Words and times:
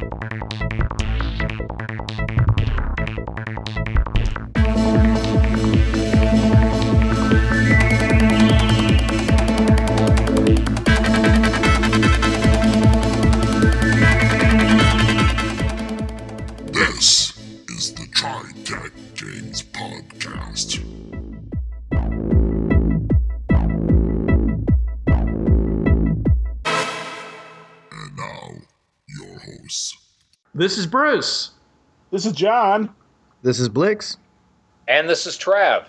Bye. 0.00 0.28
This 30.60 30.76
is 30.76 30.86
Bruce. 30.86 31.52
This 32.10 32.26
is 32.26 32.34
John. 32.34 32.94
This 33.40 33.58
is 33.60 33.70
Blix. 33.70 34.18
And 34.88 35.08
this 35.08 35.26
is 35.26 35.38
Trav. 35.38 35.86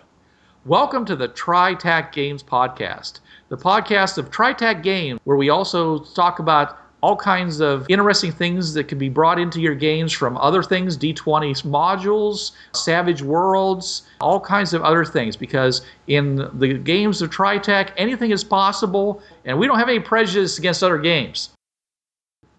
Welcome 0.63 1.03
to 1.07 1.15
the 1.17 1.27
TriTac 1.27 2.13
Games 2.13 2.41
podcast, 2.41 3.19
the 3.49 3.57
podcast 3.57 4.17
of 4.17 4.31
TriTac 4.31 4.81
Games, 4.81 5.19
where 5.25 5.35
we 5.35 5.49
also 5.49 5.99
talk 5.99 6.39
about 6.39 6.77
all 7.03 7.17
kinds 7.17 7.59
of 7.59 7.85
interesting 7.89 8.31
things 8.31 8.73
that 8.75 8.85
can 8.85 8.97
be 8.97 9.09
brought 9.09 9.39
into 9.39 9.59
your 9.59 9.75
games 9.75 10.13
from 10.13 10.37
other 10.37 10.63
things, 10.63 10.97
D20 10.97 11.65
modules, 11.65 12.53
Savage 12.73 13.21
Worlds, 13.21 14.03
all 14.21 14.39
kinds 14.39 14.73
of 14.73 14.83
other 14.83 15.03
things. 15.03 15.35
Because 15.35 15.81
in 16.07 16.49
the 16.57 16.75
games 16.75 17.21
of 17.21 17.29
TriTac, 17.29 17.89
anything 17.97 18.31
is 18.31 18.45
possible, 18.45 19.21
and 19.43 19.59
we 19.59 19.67
don't 19.67 19.79
have 19.79 19.89
any 19.89 19.99
prejudice 19.99 20.57
against 20.57 20.81
other 20.81 20.97
games. 20.97 21.49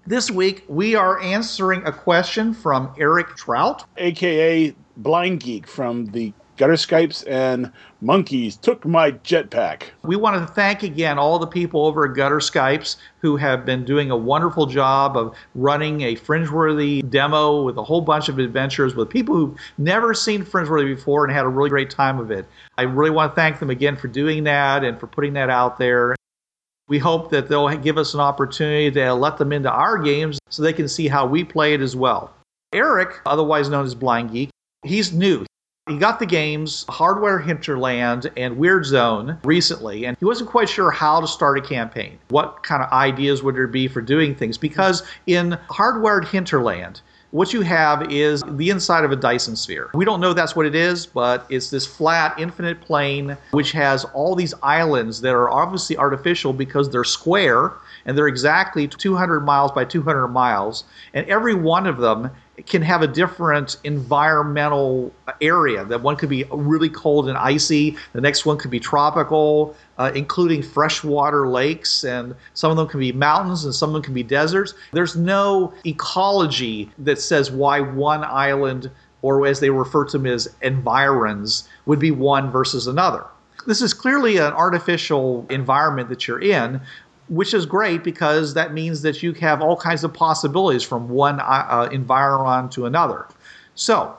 This 0.05 0.33
week, 0.33 0.65
we 0.67 0.97
are 0.97 1.21
answering 1.21 1.87
a 1.87 1.93
question 1.93 2.55
from 2.55 2.93
Eric 2.99 3.37
Trout. 3.37 3.85
aka 3.99 4.75
Blind 4.97 5.39
Geek 5.39 5.69
from 5.69 6.07
the 6.07 6.33
Gutter 6.57 6.73
Skypes 6.73 7.25
and 7.29 7.71
Monkeys 8.01 8.57
took 8.57 8.85
my 8.85 9.13
jetpack. 9.13 9.85
We 10.03 10.17
want 10.17 10.45
to 10.45 10.53
thank 10.55 10.83
again 10.83 11.21
all 11.21 11.39
the 11.39 11.47
people 11.47 11.87
over 11.87 12.05
at 12.05 12.17
Gutter 12.17 12.41
Skypes 12.41 12.97
who 13.21 13.37
have 13.37 13.65
been 13.65 13.85
doing 13.85 14.11
a 14.11 14.17
wonderful 14.17 14.67
job 14.67 15.17
of 15.17 15.37
running 15.55 16.01
a 16.01 16.17
Fringeworthy 16.17 17.09
demo 17.09 17.63
with 17.63 17.77
a 17.77 17.85
whole 17.85 18.01
bunch 18.01 18.29
of 18.29 18.41
adventures 18.41 18.97
with 18.97 19.09
people 19.09 19.37
who've 19.37 19.57
never 19.79 20.15
seen 20.15 20.45
Fringeworthy 20.45 20.97
before 20.97 21.25
and 21.25 21.33
had 21.33 21.45
a 21.45 21.49
really 21.49 21.71
great 21.71 21.91
time 21.91 22.19
of 22.19 22.33
it. 22.33 22.45
I 22.77 22.83
really 22.83 23.11
want 23.11 23.31
to 23.31 23.37
thank 23.37 23.61
them 23.61 23.71
again 23.71 23.97
for 23.97 24.09
doing 24.09 24.43
that 24.45 24.83
and 24.83 24.99
for 24.99 25.07
putting 25.07 25.35
that 25.35 25.49
out 25.49 25.79
there. 25.79 26.17
We 26.93 26.99
hope 26.99 27.31
that 27.31 27.49
they'll 27.49 27.75
give 27.79 27.97
us 27.97 28.13
an 28.13 28.21
opportunity 28.21 28.91
to 28.91 29.15
let 29.15 29.39
them 29.39 29.51
into 29.51 29.71
our 29.71 29.97
games 29.97 30.39
so 30.51 30.63
they 30.63 30.75
can 30.75 30.89
see 30.89 31.09
how 31.09 31.25
we 31.25 31.43
play 31.43 31.73
it 31.73 31.81
as 31.81 31.97
well. 31.97 32.35
Eric, 32.75 33.19
otherwise 33.25 33.71
known 33.71 33.87
as 33.87 33.95
Blind 33.95 34.31
Geek, 34.31 34.51
he's 34.85 35.11
new. 35.11 35.47
He 35.89 35.97
got 35.97 36.19
the 36.19 36.27
games 36.27 36.85
Hardwired 36.91 37.47
Hinterland 37.47 38.31
and 38.37 38.59
Weird 38.59 38.85
Zone 38.85 39.39
recently, 39.43 40.05
and 40.05 40.19
he 40.19 40.27
wasn't 40.27 40.51
quite 40.51 40.69
sure 40.69 40.91
how 40.91 41.19
to 41.19 41.27
start 41.27 41.57
a 41.57 41.63
campaign. 41.63 42.19
What 42.29 42.63
kind 42.63 42.83
of 42.83 42.93
ideas 42.93 43.43
would 43.43 43.57
there 43.57 43.67
be 43.67 43.89
for 43.89 44.03
doing 44.03 44.35
things? 44.35 44.59
Because 44.59 45.03
in 45.27 45.59
Hardwired 45.71 46.29
Hinterland, 46.29 47.01
what 47.33 47.55
you 47.55 47.63
have 47.63 48.13
is 48.13 48.45
the 48.47 48.69
inside 48.69 49.05
of 49.05 49.11
a 49.11 49.17
Dyson 49.17 49.57
sphere. 49.57 49.91
We 49.95 50.05
don't 50.05 50.21
know 50.21 50.35
that's 50.35 50.55
what 50.55 50.67
it 50.67 50.75
is, 50.75 51.07
but 51.07 51.47
it's 51.49 51.71
this 51.71 51.87
flat, 51.87 52.39
infinite 52.39 52.81
plane 52.83 53.37
which 53.53 53.73
has 53.73 54.05
all 54.13 54.35
these 54.35 54.53
islands 54.63 55.21
that 55.23 55.35
are 55.35 55.51
obviously 55.51 55.97
artificial 55.97 56.53
because 56.53 56.91
they're 56.91 57.05
square 57.05 57.73
and 58.05 58.17
they're 58.17 58.29
exactly 58.29 58.87
200 58.87 59.41
miles 59.41 59.73
by 59.73 59.85
200 59.85 60.29
miles, 60.29 60.85
and 61.15 61.27
every 61.27 61.55
one 61.55 61.87
of 61.87 61.99
them 61.99 62.31
can 62.67 62.83
have 62.83 63.03
a 63.03 63.07
different 63.07 63.79
environmental 63.85 65.13
area. 65.41 65.85
That 65.85 66.03
one 66.03 66.17
could 66.17 66.29
be 66.29 66.45
really 66.51 66.91
cold 66.91 67.29
and 67.29 67.39
icy, 67.39 67.97
the 68.13 68.21
next 68.21 68.45
one 68.45 68.59
could 68.59 68.71
be 68.71 68.81
tropical, 68.81 69.75
uh, 69.99 70.13
including 70.15 70.63
freshwater 70.63 71.49
lakes, 71.49 72.05
and 72.05 72.35
some 72.55 72.71
of 72.71 72.77
them 72.77 72.89
can 72.89 73.01
be 73.01 73.13
mountains 73.13 73.65
and 73.65 73.75
some 73.75 73.91
of 73.91 73.95
them 73.95 74.03
can 74.03 74.15
be 74.15 74.23
deserts. 74.23 74.75
There's 74.93 75.17
no 75.17 75.73
ecology 75.87 76.91
that 76.99 77.21
says 77.21 77.51
why 77.51 77.81
one 77.81 78.23
island, 78.25 78.91
or 79.23 79.47
as 79.47 79.61
they 79.61 79.71
refer 79.71 80.05
to 80.07 80.19
them 80.19 80.27
as 80.27 80.55
environs, 80.61 81.69
would 81.87 81.99
be 81.99 82.11
one 82.11 82.51
versus 82.51 82.87
another. 82.87 83.25
This 83.67 83.81
is 83.81 83.95
clearly 83.95 84.39
an 84.39 84.53
artificial 84.53 85.47
environment 85.49 86.09
that 86.09 86.27
you're 86.27 86.41
in, 86.41 86.81
which 87.33 87.55
is 87.55 87.65
great 87.65 88.05
because 88.05 88.53
that 88.53 88.75
means 88.75 89.01
that 89.01 89.23
you 89.23 89.33
have 89.33 89.63
all 89.63 89.75
kinds 89.75 90.05
of 90.05 90.13
possibilities 90.13 90.83
from 90.83 91.09
one 91.09 91.41
uh, 91.41 91.89
environment 91.91 92.71
to 92.71 92.85
another. 92.85 93.27
So 93.75 94.15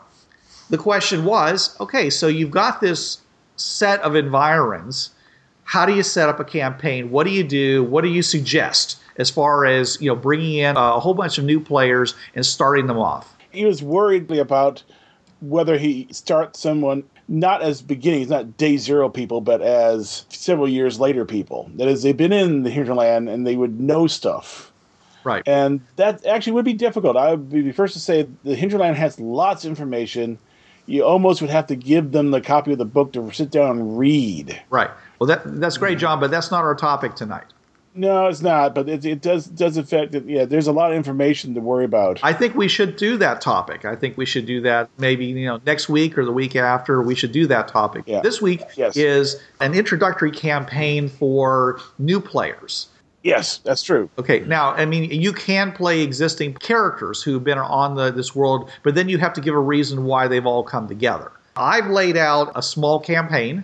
the 0.71 0.79
question 0.79 1.23
was 1.23 1.79
okay, 1.79 2.09
so 2.09 2.27
you've 2.27 2.49
got 2.49 2.81
this 2.81 3.21
set 3.55 4.01
of 4.01 4.15
environs. 4.15 5.11
How 5.63 5.85
do 5.85 5.93
you 5.93 6.01
set 6.01 6.27
up 6.27 6.39
a 6.39 6.43
campaign? 6.43 7.11
What 7.11 7.25
do 7.25 7.29
you 7.29 7.43
do? 7.43 7.83
What 7.83 8.03
do 8.03 8.09
you 8.09 8.23
suggest 8.23 8.97
as 9.17 9.29
far 9.29 9.63
as 9.63 10.01
you 10.01 10.09
know 10.09 10.15
bringing 10.15 10.55
in 10.55 10.75
a 10.75 10.99
whole 10.99 11.13
bunch 11.13 11.37
of 11.37 11.45
new 11.45 11.59
players 11.59 12.15
and 12.33 12.43
starting 12.43 12.87
them 12.87 12.97
off? 12.97 13.37
He 13.51 13.63
was 13.63 13.83
worried 13.83 14.31
about 14.31 14.81
whether 15.39 15.77
he 15.77 16.07
starts 16.09 16.59
someone 16.59 17.03
not 17.27 17.61
as 17.61 17.81
beginnings, 17.81 18.29
not 18.29 18.57
day 18.57 18.77
zero 18.77 19.09
people, 19.09 19.41
but 19.41 19.61
as 19.61 20.25
several 20.29 20.67
years 20.67 20.99
later 20.99 21.25
people. 21.25 21.69
That 21.75 21.87
is, 21.87 22.03
they've 22.03 22.15
been 22.15 22.33
in 22.33 22.63
the 22.63 22.69
hinterland 22.69 23.29
and 23.29 23.47
they 23.47 23.55
would 23.55 23.79
know 23.79 24.07
stuff. 24.07 24.71
Right. 25.23 25.43
And 25.45 25.81
that 25.95 26.25
actually 26.25 26.53
would 26.53 26.65
be 26.65 26.73
difficult. 26.73 27.15
I 27.15 27.31
would 27.31 27.49
be 27.49 27.61
the 27.61 27.71
first 27.71 27.93
to 27.93 27.99
say 27.99 28.27
the 28.43 28.55
hinterland 28.55 28.97
has 28.97 29.19
lots 29.19 29.63
of 29.63 29.69
information. 29.69 30.37
You 30.85 31.05
almost 31.05 31.39
would 31.39 31.49
have 31.49 31.67
to 31.67 31.75
give 31.75 32.11
them 32.11 32.31
the 32.31 32.41
copy 32.41 32.73
of 32.73 32.77
the 32.77 32.85
book 32.85 33.13
to 33.13 33.31
sit 33.31 33.49
down 33.49 33.79
and 33.79 33.97
read. 33.97 34.61
Right. 34.69 34.89
Well, 35.19 35.27
that 35.27 35.41
that's 35.61 35.77
great, 35.77 35.97
John, 35.97 36.19
but 36.19 36.29
that's 36.29 36.51
not 36.51 36.65
our 36.65 36.75
topic 36.75 37.15
tonight. 37.15 37.45
No, 37.95 38.27
it's 38.27 38.41
not, 38.41 38.73
but 38.73 38.89
it, 38.89 39.05
it 39.05 39.21
does 39.21 39.45
does 39.45 39.77
affect 39.77 40.15
it. 40.15 40.25
Yeah, 40.25 40.45
there's 40.45 40.67
a 40.67 40.71
lot 40.71 40.91
of 40.91 40.97
information 40.97 41.53
to 41.53 41.61
worry 41.61 41.85
about. 41.85 42.19
I 42.23 42.33
think 42.33 42.55
we 42.55 42.67
should 42.67 42.95
do 42.95 43.17
that 43.17 43.39
topic. 43.39 43.85
I 43.85 43.95
think 43.95 44.17
we 44.17 44.25
should 44.25 44.45
do 44.47 44.61
that 44.61 44.89
maybe 44.97 45.25
you 45.25 45.45
know 45.45 45.59
next 45.65 45.89
week 45.89 46.17
or 46.17 46.25
the 46.25 46.31
week 46.31 46.55
after. 46.55 47.01
We 47.03 47.13
should 47.15 47.31
do 47.31 47.45
that 47.47 47.67
topic. 47.67 48.03
Yeah. 48.07 48.21
This 48.21 48.41
week 48.41 48.61
Yes. 48.75 48.97
is 48.97 49.39
an 49.59 49.73
introductory 49.75 50.31
campaign 50.31 51.07
for 51.07 51.79
new 51.99 52.19
players. 52.19 52.87
yes, 53.21 53.59
that's 53.59 53.83
true. 53.83 54.09
Okay, 54.17 54.39
now 54.41 54.71
I 54.71 54.85
mean 54.85 55.11
you 55.11 55.31
can 55.31 55.71
play 55.71 56.01
existing 56.01 56.55
characters 56.55 57.21
who've 57.21 57.43
been 57.43 57.57
on 57.59 57.95
the, 57.95 58.11
this 58.11 58.35
world, 58.35 58.69
but 58.83 58.95
then 58.95 59.07
you 59.07 59.17
have 59.19 59.33
to 59.33 59.41
give 59.41 59.53
a 59.53 59.59
reason 59.59 60.03
why 60.05 60.27
they've 60.27 60.45
all 60.45 60.63
come 60.63 60.87
together. 60.87 61.31
I've 61.55 61.87
laid 61.87 62.17
out 62.17 62.51
a 62.55 62.63
small 62.63 62.99
campaign, 62.99 63.63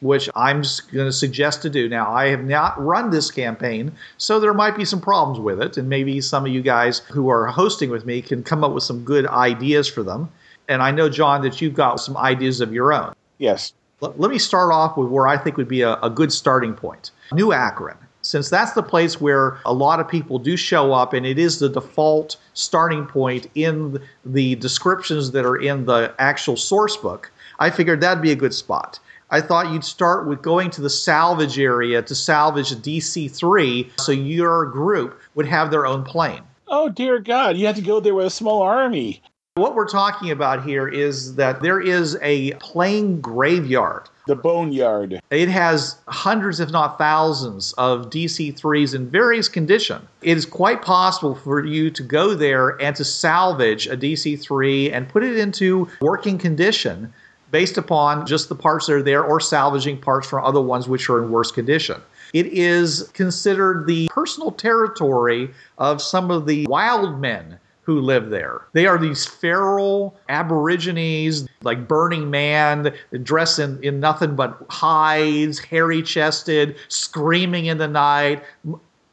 which 0.00 0.28
I'm 0.34 0.62
going 0.92 1.06
to 1.06 1.12
suggest 1.12 1.62
to 1.62 1.70
do. 1.70 1.88
Now 1.88 2.12
I 2.12 2.28
have 2.28 2.44
not 2.44 2.80
run 2.82 3.10
this 3.10 3.30
campaign, 3.30 3.92
so 4.16 4.38
there 4.38 4.54
might 4.54 4.76
be 4.76 4.84
some 4.84 5.00
problems 5.00 5.40
with 5.40 5.60
it, 5.60 5.76
and 5.76 5.88
maybe 5.88 6.20
some 6.20 6.44
of 6.44 6.52
you 6.52 6.62
guys 6.62 7.00
who 7.10 7.28
are 7.28 7.46
hosting 7.46 7.90
with 7.90 8.06
me 8.06 8.22
can 8.22 8.42
come 8.42 8.64
up 8.64 8.72
with 8.72 8.84
some 8.84 9.04
good 9.04 9.26
ideas 9.26 9.88
for 9.88 10.02
them. 10.02 10.30
And 10.68 10.82
I 10.82 10.90
know 10.90 11.08
John 11.08 11.42
that 11.42 11.60
you've 11.60 11.74
got 11.74 11.96
some 11.96 12.16
ideas 12.16 12.60
of 12.60 12.72
your 12.72 12.92
own. 12.92 13.14
Yes. 13.38 13.72
Let, 14.00 14.20
let 14.20 14.30
me 14.30 14.38
start 14.38 14.72
off 14.72 14.96
with 14.96 15.08
where 15.08 15.26
I 15.26 15.36
think 15.36 15.56
would 15.56 15.68
be 15.68 15.82
a, 15.82 15.94
a 16.00 16.10
good 16.10 16.32
starting 16.32 16.74
point 16.74 17.10
New 17.32 17.52
Akron. 17.52 17.96
Since 18.22 18.50
that's 18.50 18.72
the 18.72 18.82
place 18.82 19.20
where 19.20 19.58
a 19.64 19.72
lot 19.72 20.00
of 20.00 20.08
people 20.08 20.38
do 20.38 20.56
show 20.56 20.92
up, 20.92 21.14
and 21.14 21.24
it 21.24 21.38
is 21.38 21.60
the 21.60 21.68
default 21.68 22.36
starting 22.52 23.06
point 23.06 23.46
in 23.54 23.98
the 24.24 24.56
descriptions 24.56 25.30
that 25.30 25.46
are 25.46 25.56
in 25.56 25.86
the 25.86 26.14
actual 26.18 26.56
source 26.56 26.96
book, 26.96 27.30
I 27.58 27.70
figured 27.70 28.00
that'd 28.00 28.22
be 28.22 28.32
a 28.32 28.36
good 28.36 28.52
spot. 28.52 28.98
I 29.30 29.42
thought 29.42 29.70
you'd 29.72 29.84
start 29.84 30.26
with 30.26 30.40
going 30.40 30.70
to 30.70 30.80
the 30.80 30.88
salvage 30.88 31.58
area 31.58 32.00
to 32.00 32.14
salvage 32.14 32.72
a 32.72 32.76
DC 32.76 33.30
3 33.30 33.90
so 33.98 34.12
your 34.12 34.66
group 34.66 35.20
would 35.34 35.46
have 35.46 35.70
their 35.70 35.84
own 35.84 36.02
plane. 36.02 36.42
Oh 36.66 36.88
dear 36.88 37.18
God, 37.18 37.56
you 37.56 37.66
have 37.66 37.76
to 37.76 37.82
go 37.82 38.00
there 38.00 38.14
with 38.14 38.26
a 38.26 38.30
small 38.30 38.62
army. 38.62 39.22
What 39.56 39.74
we're 39.74 39.88
talking 39.88 40.30
about 40.30 40.64
here 40.64 40.86
is 40.86 41.34
that 41.34 41.60
there 41.60 41.80
is 41.80 42.16
a 42.22 42.52
plane 42.54 43.20
graveyard. 43.20 44.08
The 44.28 44.36
boneyard. 44.36 45.20
It 45.30 45.48
has 45.48 45.96
hundreds, 46.06 46.60
if 46.60 46.70
not 46.70 46.96
thousands, 46.96 47.72
of 47.72 48.10
DC 48.10 48.54
3s 48.58 48.94
in 48.94 49.10
various 49.10 49.48
condition. 49.48 50.06
It 50.22 50.36
is 50.36 50.46
quite 50.46 50.82
possible 50.82 51.34
for 51.34 51.64
you 51.64 51.90
to 51.90 52.02
go 52.02 52.34
there 52.34 52.80
and 52.80 52.94
to 52.96 53.04
salvage 53.04 53.86
a 53.88 53.96
DC 53.96 54.40
3 54.40 54.92
and 54.92 55.08
put 55.08 55.24
it 55.24 55.36
into 55.36 55.88
working 56.00 56.38
condition 56.38 57.12
based 57.50 57.78
upon 57.78 58.26
just 58.26 58.48
the 58.48 58.54
parts 58.54 58.86
that 58.86 58.94
are 58.94 59.02
there 59.02 59.24
or 59.24 59.40
salvaging 59.40 59.98
parts 59.98 60.28
from 60.28 60.44
other 60.44 60.60
ones 60.60 60.88
which 60.88 61.08
are 61.08 61.22
in 61.22 61.30
worse 61.30 61.50
condition. 61.50 62.00
It 62.34 62.46
is 62.46 63.10
considered 63.14 63.86
the 63.86 64.08
personal 64.08 64.50
territory 64.50 65.50
of 65.78 66.02
some 66.02 66.30
of 66.30 66.46
the 66.46 66.66
wild 66.66 67.20
men 67.20 67.58
who 67.88 68.02
live 68.02 68.28
there. 68.28 68.60
They 68.74 68.86
are 68.86 68.98
these 68.98 69.24
feral 69.24 70.14
aborigines, 70.28 71.48
like 71.62 71.88
Burning 71.88 72.28
Man, 72.28 72.92
dressed 73.22 73.58
in, 73.58 73.82
in 73.82 73.98
nothing 73.98 74.36
but 74.36 74.58
hides, 74.68 75.58
hairy 75.58 76.02
chested, 76.02 76.76
screaming 76.88 77.64
in 77.64 77.78
the 77.78 77.88
night. 77.88 78.42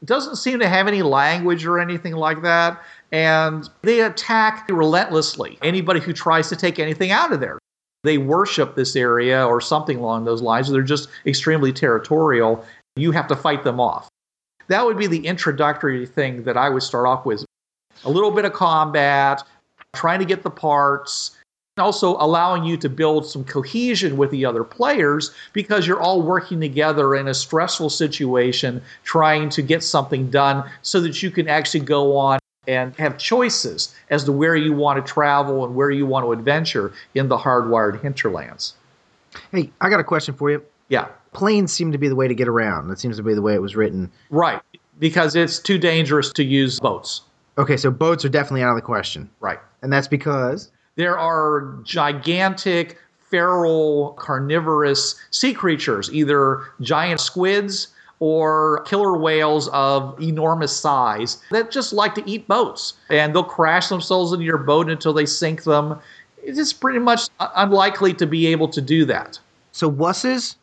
doesn't 0.04 0.36
seem 0.36 0.60
to 0.60 0.68
have 0.68 0.90
any 0.90 1.04
language 1.04 1.66
or 1.66 1.80
anything 1.80 2.16
like 2.16 2.42
that. 2.42 2.84
And 3.14 3.70
they 3.82 4.02
attack 4.02 4.68
relentlessly 4.70 5.58
anybody 5.62 6.02
who 6.02 6.12
tries 6.12 6.50
to 6.50 6.58
take 6.58 6.78
anything 6.78 7.12
out 7.12 7.32
of 7.32 7.40
there. 7.40 7.60
They 8.06 8.18
worship 8.18 8.76
this 8.76 8.96
area 8.96 9.46
or 9.46 9.60
something 9.60 9.98
along 9.98 10.26
those 10.26 10.42
lines. 10.42 10.70
They're 10.70 10.84
just 10.84 11.10
extremely 11.26 11.74
territorial. 11.74 12.64
You 12.96 13.12
have 13.12 13.28
to 13.28 13.36
fight 13.36 13.64
them 13.64 13.80
off. 13.80 14.08
That 14.68 14.86
would 14.86 14.98
be 14.98 15.08
the 15.08 15.26
introductory 15.26 16.06
thing 16.06 16.44
that 16.44 16.56
I 16.56 16.70
would 16.70 16.84
start 16.84 17.08
off 17.08 17.26
with. 17.26 17.44
A 18.04 18.10
little 18.10 18.32
bit 18.32 18.46
of 18.46 18.54
combat, 18.54 19.44
trying 19.94 20.20
to 20.20 20.26
get 20.26 20.44
the 20.44 20.50
parts, 20.50 21.36
and 21.78 21.84
also 21.84 22.16
allowing 22.20 22.64
you 22.64 22.78
to 22.78 22.90
build 22.90 23.26
some 23.26 23.44
cohesion 23.44 24.18
with 24.18 24.32
the 24.32 24.46
other 24.46 24.64
players 24.64 25.32
because 25.54 25.86
you're 25.86 26.00
all 26.00 26.22
working 26.22 26.62
together 26.62 27.16
in 27.16 27.28
a 27.28 27.34
stressful 27.34 27.90
situation 27.90 28.82
trying 29.04 29.50
to 29.50 29.62
get 29.62 29.84
something 29.84 30.30
done 30.30 30.64
so 30.84 31.02
that 31.02 31.22
you 31.22 31.30
can 31.32 31.48
actually 31.48 31.82
go 31.82 32.16
on 32.16 32.40
and 32.68 32.96
have 32.96 33.18
choices 33.18 33.94
as 34.10 34.24
to 34.26 34.32
where 34.32 34.56
you 34.56 34.74
want 34.74 35.04
to 35.04 35.14
travel 35.14 35.66
and 35.66 35.76
where 35.76 35.92
you 35.92 36.06
want 36.06 36.26
to 36.26 36.32
adventure 36.32 36.94
in 37.14 37.28
the 37.28 37.38
hardwired 37.38 38.02
hinterlands. 38.02 38.76
Hey, 39.52 39.72
I 39.82 39.90
got 39.90 40.00
a 40.00 40.04
question 40.04 40.34
for 40.36 40.50
you. 40.52 40.64
Yeah. 40.90 41.08
Planes 41.34 41.74
seem 41.74 41.92
to 41.92 41.98
be 41.98 42.08
the 42.08 42.16
way 42.16 42.28
to 42.28 42.36
get 42.36 42.48
around. 42.48 42.88
That 42.88 43.00
seems 43.00 43.18
to 43.18 43.24
be 43.24 43.34
the 43.34 43.42
way 43.42 43.54
it 43.54 43.62
was 43.62 43.76
written. 43.76 44.12
Right. 44.30 44.62
Because 45.00 45.36
it's 45.36 45.60
too 45.60 45.78
dangerous 45.78 46.32
to 46.34 46.44
use 46.44 46.80
boats. 46.80 47.22
Okay, 47.58 47.78
so 47.78 47.92
boats 47.92 48.24
are 48.26 48.30
definitely 48.30 48.64
out 48.64 48.70
of 48.70 48.76
the 48.76 48.82
question. 48.82 49.30
Right. 49.40 49.60
And 49.82 49.92
that's 49.92 50.08
because 50.08 50.72
there 50.96 51.18
are 51.18 51.78
gigantic 51.84 52.98
feral 53.30 54.14
carnivorous 54.18 55.16
sea 55.32 55.54
creatures, 55.54 56.14
either 56.14 56.62
giant 56.82 57.20
squids 57.20 57.90
or 58.20 58.82
killer 58.86 59.18
whales 59.18 59.68
of 59.70 60.20
enormous 60.22 60.76
size 60.76 61.42
that 61.52 61.72
just 61.72 61.94
like 61.94 62.16
to 62.16 62.30
eat 62.30 62.48
boats. 62.48 62.94
And 63.10 63.36
they'll 63.36 63.44
crash 63.44 63.90
themselves 63.90 64.32
into 64.32 64.46
your 64.46 64.58
boat 64.58 64.90
until 64.90 65.14
they 65.14 65.26
sink 65.26 65.64
them. 65.64 66.00
It's 66.44 66.74
pretty 66.74 67.00
much 67.00 67.30
unlikely 67.40 68.14
to 68.16 68.26
be 68.26 68.48
able 68.48 68.68
to 68.70 68.82
do 68.82 69.06
that. 69.06 69.40
So, 69.72 69.92
wusses? 69.92 70.56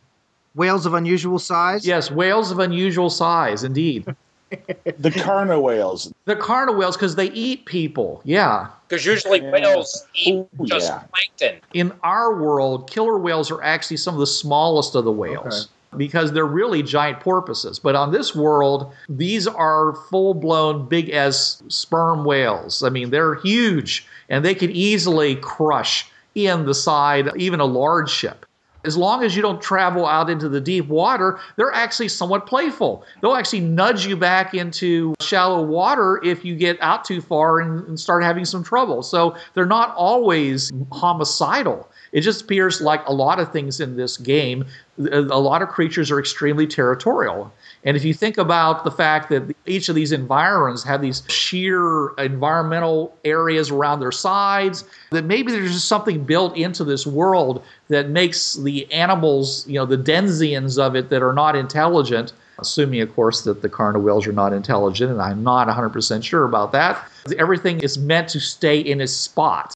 Whales 0.55 0.85
of 0.85 0.93
unusual 0.93 1.39
size? 1.39 1.85
Yes, 1.85 2.11
whales 2.11 2.51
of 2.51 2.59
unusual 2.59 3.09
size, 3.09 3.63
indeed. 3.63 4.05
the 4.99 5.11
carna 5.11 5.59
whales. 5.59 6.13
The 6.25 6.35
carna 6.35 6.73
whales, 6.73 6.95
because 6.95 7.15
they 7.15 7.31
eat 7.31 7.65
people. 7.65 8.21
Yeah. 8.23 8.67
Because 8.87 9.05
usually 9.05 9.41
Yeah. 9.41 9.51
whales 9.51 10.05
eat 10.13 10.35
Ooh, 10.35 10.65
just 10.65 10.89
yeah. 10.89 11.03
plankton. 11.13 11.61
In 11.73 11.91
our 12.03 12.35
world, 12.35 12.89
killer 12.89 13.17
whales 13.17 13.49
are 13.49 13.63
actually 13.63 13.97
some 13.97 14.13
of 14.13 14.19
the 14.19 14.27
smallest 14.27 14.95
of 14.95 15.05
the 15.05 15.11
whales. 15.11 15.69
Because 15.97 16.31
they're 16.31 16.45
really 16.45 16.83
giant 16.83 17.19
porpoises. 17.19 17.79
But 17.79 17.95
on 17.95 18.11
this 18.11 18.35
world, 18.35 18.93
these 19.09 19.47
are 19.47 19.95
full 20.09 20.33
blown, 20.33 20.87
big 20.87 21.09
as 21.09 21.61
sperm 21.67 22.25
whales. 22.25 22.83
I 22.83 22.89
mean, 22.89 23.09
they're 23.09 23.35
huge 23.35 24.05
and 24.29 24.43
they 24.43 24.55
could 24.55 24.71
easily 24.71 25.35
crush 25.35 26.09
in 26.35 26.65
the 26.65 26.73
side, 26.73 27.29
even 27.35 27.59
a 27.59 27.65
large 27.65 28.09
ship. 28.09 28.45
As 28.85 28.97
long 28.97 29.23
as 29.23 29.33
you 29.33 29.41
don't 29.41 29.61
travel 29.61 30.05
out 30.05 30.29
into 30.29 30.49
the 30.49 30.59
deep 30.59 30.87
water, 30.89 31.39
they're 31.55 31.71
actually 31.71 32.09
somewhat 32.09 32.45
playful. 32.45 33.05
They'll 33.21 33.35
actually 33.35 33.61
nudge 33.61 34.05
you 34.05 34.17
back 34.17 34.53
into 34.53 35.15
shallow 35.21 35.63
water 35.63 36.19
if 36.21 36.43
you 36.43 36.55
get 36.55 36.77
out 36.81 37.05
too 37.05 37.21
far 37.21 37.61
and, 37.61 37.87
and 37.87 37.97
start 37.97 38.23
having 38.23 38.43
some 38.43 38.61
trouble. 38.61 39.01
So 39.01 39.37
they're 39.53 39.65
not 39.65 39.95
always 39.95 40.69
homicidal. 40.91 41.89
It 42.13 42.21
just 42.21 42.43
appears 42.43 42.79
like 42.79 43.05
a 43.07 43.11
lot 43.13 43.39
of 43.39 43.51
things 43.51 43.79
in 43.79 43.97
this 43.97 44.17
game, 44.17 44.65
a 44.99 45.19
a 45.19 45.41
lot 45.41 45.63
of 45.63 45.69
creatures 45.69 46.11
are 46.11 46.19
extremely 46.19 46.67
territorial. 46.67 47.51
And 47.83 47.97
if 47.97 48.05
you 48.05 48.13
think 48.13 48.37
about 48.37 48.83
the 48.83 48.91
fact 48.91 49.29
that 49.29 49.53
each 49.65 49.89
of 49.89 49.95
these 49.95 50.11
environs 50.11 50.83
have 50.83 51.01
these 51.01 51.23
sheer 51.27 52.09
environmental 52.19 53.17
areas 53.25 53.71
around 53.71 53.99
their 53.99 54.11
sides, 54.11 54.85
that 55.09 55.25
maybe 55.25 55.51
there's 55.51 55.73
just 55.73 55.87
something 55.87 56.23
built 56.23 56.55
into 56.55 56.83
this 56.83 57.07
world 57.07 57.63
that 57.89 58.09
makes 58.09 58.53
the 58.53 58.89
animals, 58.93 59.67
you 59.67 59.73
know, 59.73 59.85
the 59.85 59.97
denzians 59.97 60.77
of 60.77 60.95
it 60.95 61.09
that 61.09 61.23
are 61.23 61.33
not 61.33 61.55
intelligent, 61.55 62.33
assuming, 62.59 63.01
of 63.01 63.13
course, 63.15 63.41
that 63.41 63.63
the 63.63 63.69
carna 63.69 63.99
whales 63.99 64.27
are 64.27 64.31
not 64.31 64.53
intelligent, 64.53 65.11
and 65.11 65.21
I'm 65.21 65.43
not 65.43 65.67
100% 65.67 66.23
sure 66.23 66.45
about 66.45 66.71
that. 66.73 67.03
Everything 67.39 67.79
is 67.81 67.97
meant 67.97 68.29
to 68.29 68.39
stay 68.39 68.79
in 68.79 69.01
its 69.01 69.13
spot. 69.13 69.72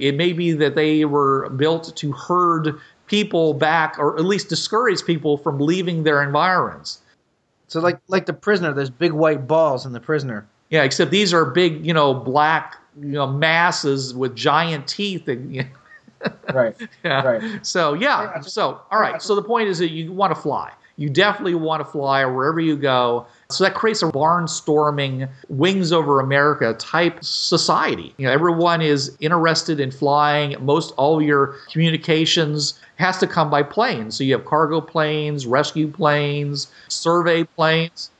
It 0.00 0.16
may 0.16 0.32
be 0.32 0.52
that 0.52 0.74
they 0.74 1.04
were 1.04 1.48
built 1.50 1.94
to 1.96 2.12
herd 2.12 2.78
people 3.06 3.54
back, 3.54 3.98
or 3.98 4.16
at 4.16 4.24
least 4.24 4.48
discourage 4.48 5.04
people 5.04 5.36
from 5.36 5.58
leaving 5.58 6.04
their 6.04 6.22
environs. 6.22 7.00
So 7.68 7.80
like 7.80 7.98
like 8.08 8.26
the 8.26 8.32
prisoner, 8.32 8.72
there's 8.72 8.90
big 8.90 9.12
white 9.12 9.46
balls 9.46 9.84
in 9.86 9.92
the 9.92 10.00
prisoner. 10.00 10.46
Yeah, 10.70 10.82
except 10.82 11.10
these 11.10 11.32
are 11.32 11.44
big, 11.44 11.84
you 11.84 11.94
know, 11.94 12.14
black, 12.14 12.76
you 13.00 13.08
know, 13.08 13.26
masses 13.26 14.14
with 14.14 14.34
giant 14.34 14.88
teeth. 14.88 15.28
And, 15.28 15.54
you 15.54 15.62
know, 15.62 15.68
Right. 16.52 16.76
yeah. 17.04 17.22
Right. 17.22 17.66
So 17.66 17.94
yeah. 17.94 18.40
So 18.40 18.80
all 18.90 19.00
right. 19.00 19.20
So 19.20 19.34
the 19.34 19.42
point 19.42 19.68
is 19.68 19.78
that 19.78 19.90
you 19.90 20.12
want 20.12 20.34
to 20.34 20.40
fly. 20.40 20.72
You 20.96 21.10
definitely 21.10 21.54
want 21.56 21.80
to 21.80 21.84
fly 21.84 22.24
wherever 22.24 22.60
you 22.60 22.76
go. 22.76 23.26
So 23.50 23.64
that 23.64 23.74
creates 23.74 24.02
a 24.02 24.06
barnstorming, 24.06 25.28
wings 25.48 25.92
over 25.92 26.20
America 26.20 26.74
type 26.74 27.22
society. 27.22 28.14
You 28.16 28.26
know, 28.26 28.32
everyone 28.32 28.80
is 28.80 29.16
interested 29.20 29.80
in 29.80 29.90
flying. 29.90 30.56
Most 30.64 30.92
all 30.96 31.20
your 31.22 31.56
communications 31.70 32.78
has 32.96 33.18
to 33.18 33.26
come 33.26 33.50
by 33.50 33.62
plane. 33.62 34.10
So 34.10 34.24
you 34.24 34.32
have 34.32 34.44
cargo 34.44 34.80
planes, 34.80 35.46
rescue 35.46 35.88
planes, 35.88 36.68
survey 36.88 37.44
planes. 37.44 38.10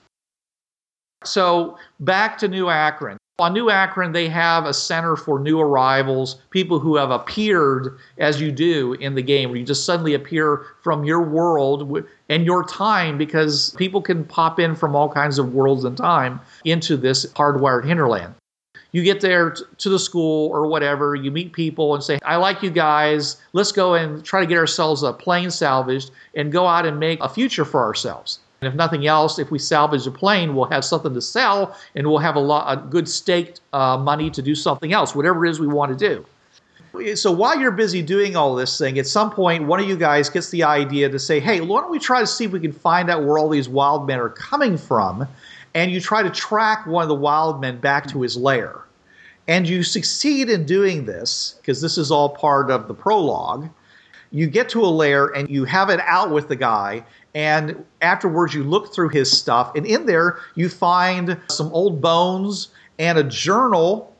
So 1.24 1.78
back 2.00 2.36
to 2.38 2.48
New 2.48 2.68
Akron. 2.68 3.16
On 3.40 3.52
New 3.52 3.68
Akron, 3.68 4.12
they 4.12 4.28
have 4.28 4.64
a 4.64 4.72
center 4.72 5.16
for 5.16 5.40
new 5.40 5.58
arrivals, 5.58 6.36
people 6.50 6.78
who 6.78 6.94
have 6.94 7.10
appeared 7.10 7.98
as 8.18 8.40
you 8.40 8.52
do 8.52 8.92
in 9.00 9.16
the 9.16 9.22
game, 9.22 9.48
where 9.48 9.58
you 9.58 9.64
just 9.64 9.84
suddenly 9.84 10.14
appear 10.14 10.66
from 10.84 11.02
your 11.02 11.20
world 11.20 12.04
and 12.28 12.46
your 12.46 12.62
time, 12.62 13.18
because 13.18 13.74
people 13.76 14.00
can 14.00 14.24
pop 14.24 14.60
in 14.60 14.76
from 14.76 14.94
all 14.94 15.08
kinds 15.08 15.40
of 15.40 15.52
worlds 15.52 15.82
and 15.82 15.96
time 15.96 16.40
into 16.64 16.96
this 16.96 17.26
hardwired 17.32 17.84
hinterland. 17.84 18.36
You 18.92 19.02
get 19.02 19.20
there 19.20 19.50
to 19.50 19.88
the 19.88 19.98
school 19.98 20.48
or 20.50 20.68
whatever, 20.68 21.16
you 21.16 21.32
meet 21.32 21.52
people 21.52 21.96
and 21.96 22.04
say, 22.04 22.20
I 22.24 22.36
like 22.36 22.62
you 22.62 22.70
guys. 22.70 23.38
Let's 23.52 23.72
go 23.72 23.94
and 23.94 24.24
try 24.24 24.42
to 24.42 24.46
get 24.46 24.58
ourselves 24.58 25.02
a 25.02 25.12
plane 25.12 25.50
salvaged 25.50 26.12
and 26.36 26.52
go 26.52 26.68
out 26.68 26.86
and 26.86 27.00
make 27.00 27.18
a 27.20 27.28
future 27.28 27.64
for 27.64 27.82
ourselves. 27.82 28.38
And 28.64 28.72
if 28.72 28.78
nothing 28.78 29.06
else, 29.06 29.38
if 29.38 29.50
we 29.50 29.58
salvage 29.58 30.06
a 30.06 30.10
plane, 30.10 30.56
we'll 30.56 30.64
have 30.70 30.86
something 30.86 31.12
to 31.12 31.20
sell 31.20 31.76
and 31.94 32.06
we'll 32.06 32.16
have 32.16 32.34
a 32.34 32.40
lot 32.40 32.72
a 32.72 32.80
good 32.80 33.06
staked 33.06 33.60
uh, 33.74 33.98
money 33.98 34.30
to 34.30 34.40
do 34.40 34.54
something 34.54 34.90
else, 34.94 35.14
whatever 35.14 35.44
it 35.44 35.50
is 35.50 35.60
we 35.60 35.66
want 35.66 35.98
to 35.98 36.24
do. 36.94 37.14
So 37.14 37.30
while 37.30 37.60
you're 37.60 37.72
busy 37.72 38.00
doing 38.00 38.36
all 38.36 38.54
this 38.54 38.78
thing, 38.78 38.98
at 38.98 39.06
some 39.06 39.30
point, 39.30 39.64
one 39.64 39.80
of 39.80 39.86
you 39.86 39.98
guys 39.98 40.30
gets 40.30 40.48
the 40.48 40.62
idea 40.62 41.10
to 41.10 41.18
say, 41.18 41.40
hey, 41.40 41.60
why 41.60 41.82
don't 41.82 41.90
we 41.90 41.98
try 41.98 42.20
to 42.20 42.26
see 42.26 42.46
if 42.46 42.52
we 42.52 42.60
can 42.60 42.72
find 42.72 43.10
out 43.10 43.22
where 43.22 43.36
all 43.36 43.50
these 43.50 43.68
wild 43.68 44.06
men 44.06 44.18
are 44.18 44.30
coming 44.30 44.78
from? 44.78 45.28
And 45.74 45.90
you 45.90 46.00
try 46.00 46.22
to 46.22 46.30
track 46.30 46.86
one 46.86 47.02
of 47.02 47.08
the 47.10 47.14
wild 47.14 47.60
men 47.60 47.80
back 47.80 48.06
to 48.12 48.22
his 48.22 48.34
lair. 48.34 48.80
And 49.46 49.68
you 49.68 49.82
succeed 49.82 50.48
in 50.48 50.64
doing 50.64 51.04
this, 51.04 51.56
because 51.60 51.82
this 51.82 51.98
is 51.98 52.10
all 52.10 52.30
part 52.30 52.70
of 52.70 52.88
the 52.88 52.94
prologue 52.94 53.68
you 54.34 54.48
get 54.48 54.68
to 54.68 54.84
a 54.84 54.90
lair 54.90 55.26
and 55.26 55.48
you 55.48 55.64
have 55.64 55.90
it 55.90 56.00
out 56.00 56.32
with 56.32 56.48
the 56.48 56.56
guy 56.56 57.04
and 57.34 57.84
afterwards 58.00 58.54
you 58.54 58.62
look 58.62 58.94
through 58.94 59.08
his 59.08 59.30
stuff 59.30 59.72
and 59.74 59.86
in 59.86 60.06
there 60.06 60.38
you 60.54 60.68
find 60.68 61.38
some 61.48 61.72
old 61.72 62.00
bones 62.00 62.68
and 62.98 63.18
a 63.18 63.24
journal 63.24 64.14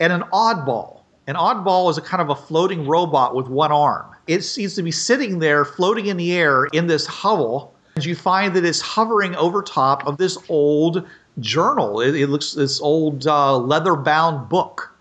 and 0.00 0.12
an 0.12 0.22
oddball. 0.32 1.00
An 1.28 1.34
oddball 1.34 1.90
is 1.90 1.98
a 1.98 2.02
kind 2.02 2.20
of 2.20 2.30
a 2.30 2.34
floating 2.34 2.86
robot 2.86 3.34
with 3.34 3.48
one 3.48 3.72
arm. 3.72 4.06
It 4.26 4.42
seems 4.42 4.74
to 4.74 4.82
be 4.82 4.92
sitting 4.92 5.38
there 5.38 5.64
floating 5.64 6.06
in 6.06 6.16
the 6.16 6.32
air 6.32 6.66
in 6.66 6.86
this 6.86 7.06
hovel 7.06 7.72
and 7.94 8.04
you 8.04 8.14
find 8.14 8.54
that 8.54 8.64
it's 8.64 8.80
hovering 8.80 9.34
over 9.36 9.62
top 9.62 10.06
of 10.06 10.18
this 10.18 10.36
old 10.48 11.06
journal. 11.40 12.00
It, 12.00 12.14
it 12.14 12.28
looks 12.28 12.52
this 12.52 12.80
old 12.80 13.26
uh, 13.26 13.56
leather 13.56 13.96
bound 13.96 14.48
book. 14.48 14.94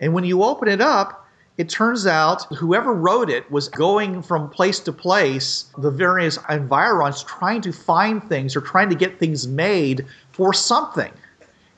And 0.00 0.12
when 0.12 0.24
you 0.24 0.42
open 0.42 0.68
it 0.68 0.80
up 0.80 1.26
it 1.58 1.68
turns 1.68 2.06
out 2.06 2.44
whoever 2.54 2.92
wrote 2.94 3.28
it 3.28 3.50
was 3.50 3.68
going 3.68 4.22
from 4.22 4.48
place 4.48 4.80
to 4.80 4.92
place, 4.92 5.66
the 5.78 5.90
various 5.90 6.38
environs, 6.48 7.22
trying 7.24 7.60
to 7.62 7.72
find 7.72 8.22
things 8.26 8.56
or 8.56 8.60
trying 8.60 8.88
to 8.88 8.94
get 8.94 9.18
things 9.18 9.46
made 9.46 10.06
for 10.32 10.54
something. 10.54 11.12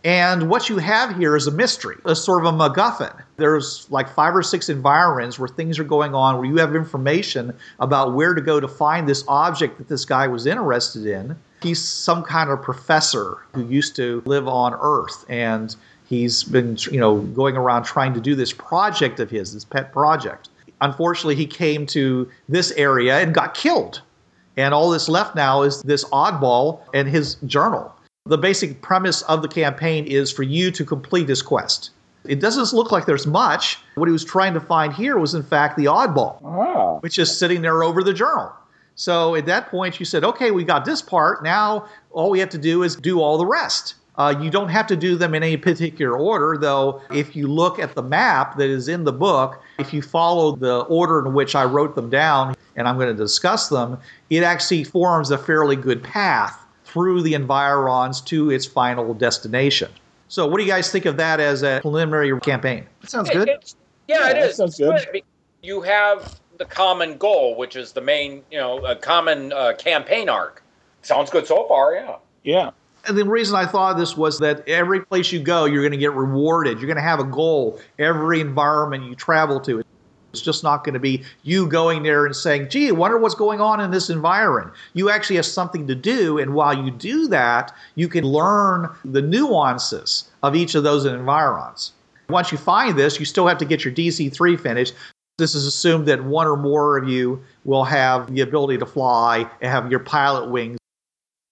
And 0.04 0.50
what 0.50 0.68
you 0.68 0.76
have 0.78 1.16
here 1.16 1.34
is 1.34 1.46
a 1.46 1.50
mystery, 1.50 1.96
a 2.04 2.14
sort 2.14 2.44
of 2.44 2.54
a 2.54 2.56
MacGuffin. 2.56 3.22
There's 3.38 3.90
like 3.90 4.14
five 4.14 4.36
or 4.36 4.42
six 4.42 4.68
environs 4.68 5.38
where 5.38 5.48
things 5.48 5.78
are 5.78 5.84
going 5.84 6.14
on, 6.14 6.36
where 6.36 6.44
you 6.44 6.56
have 6.58 6.76
information 6.76 7.56
about 7.80 8.12
where 8.12 8.34
to 8.34 8.42
go 8.42 8.60
to 8.60 8.68
find 8.68 9.08
this 9.08 9.24
object 9.28 9.78
that 9.78 9.88
this 9.88 10.04
guy 10.04 10.28
was 10.28 10.44
interested 10.44 11.06
in. 11.06 11.36
He's 11.62 11.82
some 11.82 12.22
kind 12.22 12.50
of 12.50 12.60
professor 12.60 13.38
who 13.54 13.66
used 13.66 13.96
to 13.96 14.22
live 14.26 14.46
on 14.46 14.74
Earth, 14.74 15.24
and 15.30 15.74
he's 16.20 16.44
been, 16.44 16.76
you 16.90 17.00
know, 17.00 17.20
going 17.20 17.56
around 17.56 17.84
trying 17.84 18.14
to 18.14 18.20
do 18.20 18.34
this 18.34 18.52
project 18.52 19.20
of 19.20 19.30
his, 19.30 19.52
this 19.54 19.64
pet 19.64 19.92
project. 19.92 20.48
Unfortunately, 20.80 21.34
he 21.34 21.46
came 21.46 21.86
to 21.86 22.28
this 22.48 22.70
area 22.72 23.18
and 23.20 23.34
got 23.34 23.54
killed. 23.54 24.02
And 24.56 24.72
all 24.72 24.90
that's 24.90 25.08
left 25.08 25.34
now 25.34 25.62
is 25.62 25.82
this 25.82 26.04
oddball 26.06 26.80
and 26.92 27.08
his 27.08 27.36
journal. 27.46 27.92
The 28.26 28.38
basic 28.38 28.80
premise 28.80 29.22
of 29.22 29.42
the 29.42 29.48
campaign 29.48 30.06
is 30.06 30.30
for 30.30 30.42
you 30.44 30.70
to 30.72 30.84
complete 30.84 31.26
this 31.26 31.42
quest. 31.42 31.90
It 32.24 32.40
doesn't 32.40 32.72
look 32.72 32.90
like 32.90 33.04
there's 33.04 33.26
much. 33.26 33.78
What 33.96 34.08
he 34.08 34.12
was 34.12 34.24
trying 34.24 34.54
to 34.54 34.60
find 34.60 34.92
here 34.92 35.18
was, 35.18 35.34
in 35.34 35.42
fact, 35.42 35.76
the 35.76 35.86
oddball, 35.86 36.38
Ah. 36.44 36.98
which 37.00 37.18
is 37.18 37.36
sitting 37.36 37.60
there 37.60 37.82
over 37.82 38.02
the 38.02 38.14
journal. 38.14 38.50
So 38.94 39.34
at 39.34 39.46
that 39.46 39.68
point, 39.70 39.98
you 39.98 40.06
said, 40.06 40.24
okay, 40.24 40.50
we 40.50 40.64
got 40.64 40.84
this 40.84 41.02
part. 41.02 41.42
Now 41.42 41.86
all 42.12 42.30
we 42.30 42.38
have 42.40 42.50
to 42.50 42.58
do 42.58 42.82
is 42.82 42.96
do 42.96 43.20
all 43.20 43.36
the 43.36 43.46
rest. 43.46 43.94
Uh, 44.16 44.34
you 44.40 44.48
don't 44.50 44.68
have 44.68 44.86
to 44.86 44.96
do 44.96 45.16
them 45.16 45.34
in 45.34 45.42
any 45.42 45.56
particular 45.56 46.16
order, 46.16 46.56
though. 46.56 47.02
If 47.12 47.34
you 47.34 47.48
look 47.48 47.78
at 47.78 47.94
the 47.94 48.02
map 48.02 48.56
that 48.58 48.68
is 48.68 48.88
in 48.88 49.04
the 49.04 49.12
book, 49.12 49.60
if 49.78 49.92
you 49.92 50.02
follow 50.02 50.54
the 50.54 50.80
order 50.82 51.26
in 51.26 51.34
which 51.34 51.54
I 51.54 51.64
wrote 51.64 51.94
them 51.96 52.10
down, 52.10 52.54
and 52.76 52.86
I'm 52.88 52.96
going 52.96 53.08
to 53.08 53.14
discuss 53.22 53.68
them, 53.68 53.98
it 54.30 54.42
actually 54.42 54.84
forms 54.84 55.30
a 55.30 55.38
fairly 55.38 55.76
good 55.76 56.02
path 56.02 56.58
through 56.84 57.22
the 57.22 57.34
environs 57.34 58.20
to 58.22 58.50
its 58.50 58.66
final 58.66 59.14
destination. 59.14 59.90
So, 60.28 60.46
what 60.46 60.58
do 60.58 60.64
you 60.64 60.70
guys 60.70 60.90
think 60.90 61.06
of 61.06 61.16
that 61.16 61.40
as 61.40 61.62
a 61.62 61.80
preliminary 61.82 62.38
campaign? 62.40 62.86
That 63.00 63.10
sounds 63.10 63.30
good. 63.30 63.48
it's- 63.48 63.76
yeah, 64.06 64.18
Yeah, 64.18 64.30
it 64.30 64.34
that 64.34 64.50
is. 64.50 64.56
sounds 64.56 64.78
It's 64.80 65.04
good. 65.06 65.22
You 65.62 65.80
have 65.82 66.38
the 66.58 66.64
common 66.66 67.16
goal, 67.16 67.56
which 67.56 67.74
is 67.74 67.92
the 67.92 68.00
main, 68.00 68.42
you 68.50 68.58
know, 68.58 68.84
a 68.84 68.94
common 68.94 69.52
uh, 69.52 69.72
campaign 69.78 70.28
arc. 70.28 70.62
Sounds 71.02 71.30
good 71.30 71.46
so 71.46 71.66
far, 71.66 71.94
yeah. 71.94 72.16
Yeah. 72.42 72.70
And 73.06 73.18
the 73.18 73.24
reason 73.24 73.54
I 73.56 73.66
thought 73.66 73.96
this 73.96 74.16
was 74.16 74.38
that 74.38 74.66
every 74.68 75.00
place 75.00 75.30
you 75.32 75.40
go, 75.40 75.64
you're 75.66 75.82
going 75.82 75.92
to 75.92 75.98
get 75.98 76.12
rewarded. 76.12 76.78
You're 76.78 76.86
going 76.86 76.96
to 76.96 77.02
have 77.02 77.20
a 77.20 77.24
goal. 77.24 77.80
Every 77.98 78.40
environment 78.40 79.04
you 79.04 79.14
travel 79.14 79.60
to, 79.60 79.82
it's 80.32 80.42
just 80.42 80.64
not 80.64 80.84
going 80.84 80.94
to 80.94 81.00
be 81.00 81.22
you 81.42 81.68
going 81.68 82.02
there 82.02 82.26
and 82.26 82.34
saying, 82.34 82.68
gee, 82.68 82.88
I 82.88 82.92
wonder 82.92 83.18
what's 83.18 83.34
going 83.34 83.60
on 83.60 83.80
in 83.80 83.90
this 83.90 84.10
environment. 84.10 84.74
You 84.94 85.10
actually 85.10 85.36
have 85.36 85.46
something 85.46 85.86
to 85.86 85.94
do. 85.94 86.38
And 86.38 86.54
while 86.54 86.74
you 86.74 86.90
do 86.90 87.28
that, 87.28 87.74
you 87.94 88.08
can 88.08 88.24
learn 88.24 88.90
the 89.04 89.22
nuances 89.22 90.30
of 90.42 90.56
each 90.56 90.74
of 90.74 90.82
those 90.82 91.04
environments. 91.04 91.92
Once 92.28 92.50
you 92.50 92.58
find 92.58 92.98
this, 92.98 93.20
you 93.20 93.26
still 93.26 93.46
have 93.46 93.58
to 93.58 93.64
get 93.64 93.84
your 93.84 93.94
DC3 93.94 94.58
finished. 94.58 94.94
This 95.36 95.54
is 95.54 95.66
assumed 95.66 96.06
that 96.06 96.24
one 96.24 96.46
or 96.46 96.56
more 96.56 96.96
of 96.96 97.08
you 97.08 97.42
will 97.64 97.84
have 97.84 98.32
the 98.32 98.40
ability 98.40 98.78
to 98.78 98.86
fly 98.86 99.48
and 99.60 99.70
have 99.70 99.90
your 99.90 100.00
pilot 100.00 100.50
wings 100.50 100.78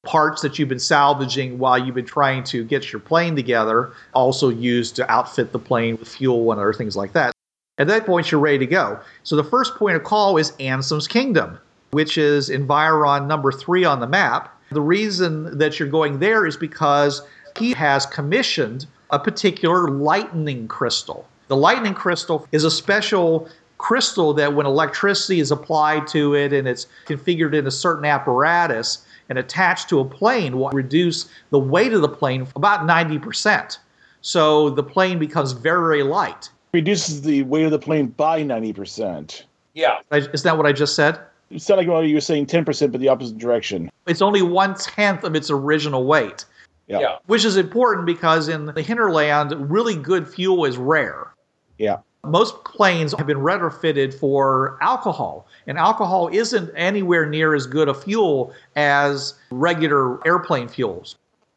parts 0.03 0.43
that 0.43 0.59
you've 0.59 0.69
been 0.69 0.81
salvaging 0.81 1.59
while 1.59 1.79
you've 1.79 1.95
been 1.95 2.05
trying 2.05 2.43
to 2.43 2.65
get 2.65 2.93
your 2.93 3.01
plane 3.01 3.37
together, 3.37 3.93
also 4.15 4.49
used 4.49 4.97
to 4.97 5.11
outfit 5.11 5.53
the 5.53 5.59
plane 5.59 5.97
with 5.97 6.09
fuel 6.09 6.51
and 6.51 6.61
other 6.61 6.73
things 6.73 6.97
like 6.97 7.13
that. 7.13 7.33
At 7.79 7.87
that 7.87 8.05
point, 8.05 8.31
you're 8.31 8.41
ready 8.41 8.59
to 8.59 8.67
go. 8.67 9.01
So 9.23 9.37
the 9.37 9.45
first 9.45 9.77
point 9.77 9.97
of 9.97 10.03
call 10.03 10.37
is 10.37 10.53
Ansem's 10.53 11.07
Kingdom, 11.07 11.59
which 11.93 12.19
is 12.19 12.51
Environ 12.51 13.29
number 13.29 13.53
three 13.53 13.85
on 13.85 14.01
the 14.01 14.07
map. 14.07 14.55
The 14.73 14.81
reason 14.81 15.57
that 15.59 15.79
you're 15.79 15.89
going 15.89 16.19
there 16.19 16.47
is 16.47 16.57
because 16.57 17.23
he 17.57 17.73
has 17.75 18.05
commissioned 18.07 18.87
a 19.11 19.19
particular 19.19 19.89
lightning 19.89 20.67
crystal. 20.67 21.29
The 21.49 21.57
lightning 21.57 21.95
crystal 21.95 22.47
is 22.51 22.65
a 22.65 22.71
special 22.71 23.49
crystal 23.79 24.33
that 24.35 24.55
when 24.55 24.65
electricity 24.65 25.41
is 25.41 25.51
applied 25.51 26.07
to 26.09 26.35
it 26.35 26.53
and 26.53 26.67
it's 26.67 26.87
configured 27.07 27.55
in 27.55 27.67
a 27.67 27.71
certain 27.71 28.05
apparatus 28.05 29.05
and 29.29 29.39
attached 29.39 29.89
to 29.89 30.01
a 30.01 30.05
plane 30.05 30.59
will 30.59 30.71
reduce 30.71 31.29
the 31.51 31.59
weight 31.59 31.93
of 31.93 32.03
the 32.03 32.09
plane 32.09 32.47
about 32.57 32.81
90%. 32.81 33.79
So 34.21 34.71
the 34.71 34.83
plane 34.83 35.19
becomes 35.19 35.53
very, 35.53 35.81
very 35.81 36.03
light. 36.03 36.49
Reduces 36.73 37.23
the 37.23 37.43
weight 37.43 37.65
of 37.65 37.71
the 37.71 37.79
plane 37.79 38.07
by 38.09 38.43
90%. 38.43 39.43
Yeah. 39.75 39.99
Is 40.11 40.43
that 40.43 40.57
what 40.57 40.67
I 40.67 40.73
just 40.73 40.95
said? 40.95 41.19
It 41.51 41.61
sounded 41.61 41.83
like 41.87 41.93
well, 41.93 42.05
you 42.05 42.15
were 42.15 42.21
saying 42.21 42.47
10%, 42.47 42.93
but 42.93 43.01
the 43.01 43.09
opposite 43.09 43.39
direction. 43.39 43.91
It's 44.07 44.23
only 44.23 44.43
one 44.43 44.75
tenth 44.75 45.25
of 45.25 45.35
its 45.35 45.51
original 45.51 46.07
weight, 46.07 46.45
Yeah. 46.87 47.01
Yeah. 47.01 47.17
which 47.27 47.45
is 47.45 47.57
important 47.57 48.07
because 48.07 48.49
in 48.49 48.67
the 48.67 48.83
hinterland, 48.83 49.71
really 49.71 49.97
good 49.97 50.27
fuel 50.27 50.65
is 50.65 50.79
rare. 50.79 51.35
Yeah. 51.79 51.99
Most 52.25 52.63
planes 52.63 53.13
have 53.19 53.27
been 53.27 53.39
retrofitted 53.39 54.15
for 54.15 54.79
alcohol, 54.81 55.49
and 55.67 55.77
alcohol 55.77 56.29
isn't 56.29 56.71
anywhere 56.77 57.27
near 57.27 57.53
as 57.53 57.67
good 57.67 57.89
a 57.89 57.95
fuel 57.95 58.55
as 58.77 59.35
regular 59.51 60.25
airplane 60.25 60.69
fuels. 60.69 61.17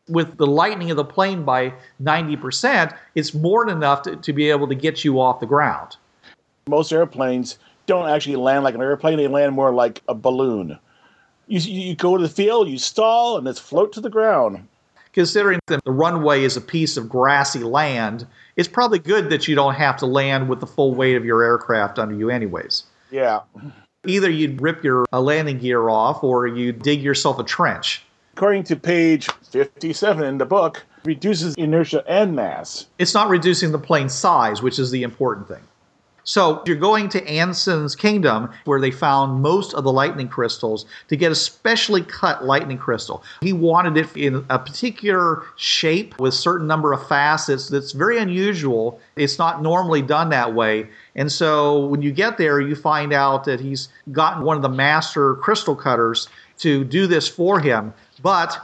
With 0.09 0.37
the 0.37 0.47
lightening 0.47 0.89
of 0.89 0.97
the 0.97 1.05
plane 1.05 1.43
by 1.43 1.71
90%, 2.01 2.97
it's 3.13 3.35
more 3.35 3.65
than 3.65 3.77
enough 3.77 4.01
to, 4.03 4.15
to 4.15 4.33
be 4.33 4.49
able 4.49 4.67
to 4.67 4.73
get 4.73 5.03
you 5.03 5.19
off 5.19 5.39
the 5.39 5.45
ground. 5.45 5.97
Most 6.67 6.91
airplanes 6.91 7.59
don't 7.85 8.09
actually 8.09 8.35
land 8.35 8.63
like 8.63 8.73
an 8.73 8.81
airplane, 8.81 9.17
they 9.17 9.27
land 9.27 9.53
more 9.53 9.71
like 9.71 10.01
a 10.07 10.15
balloon. 10.15 10.79
You, 11.47 11.59
you 11.59 11.95
go 11.95 12.17
to 12.17 12.23
the 12.23 12.29
field, 12.29 12.69
you 12.69 12.79
stall, 12.79 13.37
and 13.37 13.47
it's 13.47 13.59
float 13.59 13.93
to 13.93 14.01
the 14.01 14.09
ground. 14.09 14.67
Considering 15.15 15.61
that 15.67 15.81
the 15.85 15.91
runway 15.93 16.43
is 16.43 16.57
a 16.57 16.61
piece 16.61 16.97
of 16.97 17.07
grassy 17.07 17.63
land, 17.63 18.27
it's 18.57 18.67
probably 18.67 18.99
good 18.99 19.29
that 19.29 19.47
you 19.47 19.55
don't 19.55 19.75
have 19.75 19.95
to 19.95 20.05
land 20.05 20.49
with 20.49 20.59
the 20.59 20.67
full 20.67 20.93
weight 20.93 21.15
of 21.15 21.23
your 21.23 21.41
aircraft 21.41 21.97
under 21.97 22.13
you, 22.13 22.29
anyways. 22.29 22.83
Yeah. 23.11 23.39
Either 24.05 24.29
you'd 24.29 24.61
rip 24.61 24.83
your 24.83 25.05
uh, 25.13 25.21
landing 25.21 25.57
gear 25.57 25.87
off 25.87 26.21
or 26.21 26.47
you 26.47 26.73
dig 26.73 27.01
yourself 27.01 27.39
a 27.39 27.45
trench. 27.45 28.03
According 28.33 28.65
to 28.65 28.75
page 28.75 29.29
57 29.51 30.21
in 30.21 30.37
the 30.37 30.45
book, 30.45 30.83
reduces 31.05 31.55
inertia 31.55 32.03
and 32.09 32.35
mass. 32.35 32.87
It's 32.99 33.13
not 33.13 33.29
reducing 33.29 33.71
the 33.71 33.79
plane 33.79 34.09
size, 34.09 34.61
which 34.61 34.79
is 34.79 34.91
the 34.91 35.03
important 35.03 35.47
thing. 35.47 35.63
So 36.25 36.63
you're 36.65 36.75
going 36.75 37.07
to 37.09 37.25
Anson's 37.27 37.95
kingdom, 37.95 38.49
where 38.65 38.81
they 38.81 38.89
found 38.89 39.41
most 39.41 39.75
of 39.75 39.83
the 39.83 39.91
lightning 39.91 40.27
crystals, 40.27 40.85
to 41.07 41.15
get 41.15 41.31
a 41.31 41.35
specially 41.35 42.01
cut 42.01 42.43
lightning 42.43 42.79
crystal. 42.79 43.23
He 43.41 43.53
wanted 43.53 43.95
it 43.95 44.17
in 44.17 44.43
a 44.49 44.57
particular 44.57 45.43
shape 45.55 46.19
with 46.19 46.33
a 46.33 46.37
certain 46.37 46.65
number 46.65 46.93
of 46.93 47.07
facets 47.07 47.69
that's 47.69 47.91
very 47.91 48.17
unusual. 48.17 48.99
It's 49.15 49.37
not 49.37 49.61
normally 49.61 50.01
done 50.01 50.29
that 50.29 50.55
way. 50.55 50.89
And 51.15 51.31
so 51.31 51.85
when 51.85 52.01
you 52.01 52.11
get 52.11 52.39
there, 52.39 52.59
you 52.59 52.75
find 52.75 53.13
out 53.13 53.43
that 53.45 53.59
he's 53.59 53.89
gotten 54.11 54.43
one 54.43 54.57
of 54.57 54.63
the 54.63 54.69
master 54.69 55.35
crystal 55.35 55.75
cutters 55.75 56.27
to 56.57 56.83
do 56.83 57.05
this 57.05 57.27
for 57.27 57.59
him. 57.59 57.93
But 58.23 58.59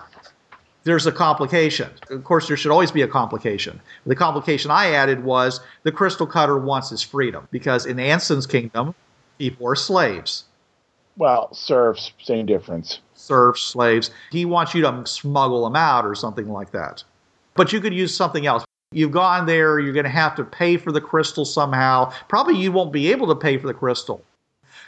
there's 0.84 1.06
a 1.06 1.12
complication. 1.12 1.90
Of 2.10 2.24
course, 2.24 2.48
there 2.48 2.58
should 2.58 2.72
always 2.72 2.92
be 2.92 3.02
a 3.02 3.08
complication. 3.08 3.80
The 4.06 4.16
complication 4.16 4.72
I 4.72 4.92
added 4.92 5.24
was 5.24 5.62
the 5.84 5.92
crystal 5.92 6.26
cutter 6.26 6.58
wants 6.58 6.90
his 6.90 7.02
freedom 7.02 7.48
because 7.52 7.86
in 7.86 8.00
Anson's 8.00 8.48
kingdom, 8.48 8.96
people 9.38 9.68
are 9.68 9.76
slaves, 9.76 10.46
Well, 11.18 11.54
serfs, 11.54 12.12
same 12.22 12.46
difference. 12.46 13.00
serfs, 13.14 13.62
slaves. 13.62 14.10
He 14.32 14.46
wants 14.46 14.74
you 14.74 14.82
to 14.82 15.04
smuggle 15.06 15.64
them 15.64 15.76
out 15.76 16.06
or 16.06 16.16
something 16.16 16.50
like 16.50 16.72
that. 16.72 17.04
But 17.54 17.72
you 17.72 17.80
could 17.80 17.94
use 17.94 18.16
something 18.16 18.48
else. 18.48 18.64
You've 18.94 19.12
gone 19.12 19.46
there, 19.46 19.80
you're 19.80 19.94
going 19.94 20.04
to 20.06 20.10
have 20.10 20.36
to 20.36 20.44
pay 20.44 20.78
for 20.78 20.92
the 20.92 21.00
crystal 21.00 21.46
somehow. 21.46 22.12
Probably 22.28 22.58
you 22.58 22.72
won't 22.72 22.92
be 22.92 23.12
able 23.12 23.28
to 23.28 23.36
pay 23.36 23.58
for 23.58 23.68
the 23.68 23.74
crystal. 23.74 24.24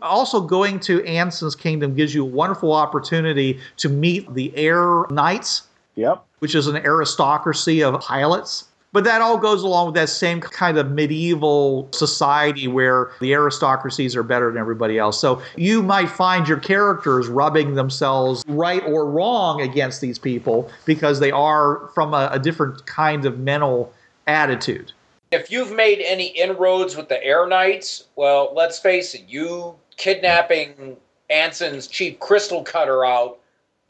Also, 0.01 0.41
going 0.41 0.79
to 0.81 1.03
Anson's 1.05 1.55
kingdom 1.55 1.93
gives 1.95 2.15
you 2.15 2.23
a 2.23 2.29
wonderful 2.29 2.73
opportunity 2.73 3.59
to 3.77 3.89
meet 3.89 4.33
the 4.33 4.55
air 4.57 5.05
knights 5.09 5.67
Yep. 5.95 6.23
which 6.39 6.55
is 6.55 6.67
an 6.67 6.77
aristocracy 6.77 7.83
of 7.83 7.99
pilots. 8.01 8.65
But 8.93 9.05
that 9.05 9.21
all 9.21 9.39
goes 9.39 9.63
along 9.63 9.87
with 9.87 9.95
that 9.95 10.09
same 10.09 10.39
kind 10.39 10.77
of 10.77 10.91
medieval 10.91 11.89
society 11.91 12.67
where 12.67 13.11
the 13.21 13.33
aristocracies 13.33 14.15
are 14.15 14.21
better 14.21 14.51
than 14.51 14.59
everybody 14.59 14.99
else. 14.99 15.19
So 15.19 15.41
you 15.57 15.81
might 15.81 16.09
find 16.09 16.47
your 16.47 16.59
characters 16.59 17.27
rubbing 17.27 17.73
themselves 17.73 18.43
right 18.47 18.83
or 18.85 19.09
wrong 19.09 19.61
against 19.61 19.99
these 19.99 20.19
people 20.19 20.69
because 20.85 21.19
they 21.19 21.31
are 21.31 21.89
from 21.95 22.13
a, 22.13 22.29
a 22.31 22.39
different 22.39 22.85
kind 22.85 23.25
of 23.25 23.39
mental 23.39 23.91
attitude. 24.27 24.91
If 25.31 25.49
you've 25.49 25.75
made 25.75 25.99
any 26.05 26.27
inroads 26.27 26.95
with 26.95 27.09
the 27.09 27.23
Air 27.23 27.47
Knights, 27.47 28.03
well, 28.15 28.53
let's 28.53 28.77
face 28.77 29.15
it, 29.15 29.23
you 29.27 29.73
kidnapping 29.97 30.97
Anson's 31.31 31.87
chief 31.87 32.19
crystal 32.19 32.61
cutter 32.61 33.03
out, 33.03 33.39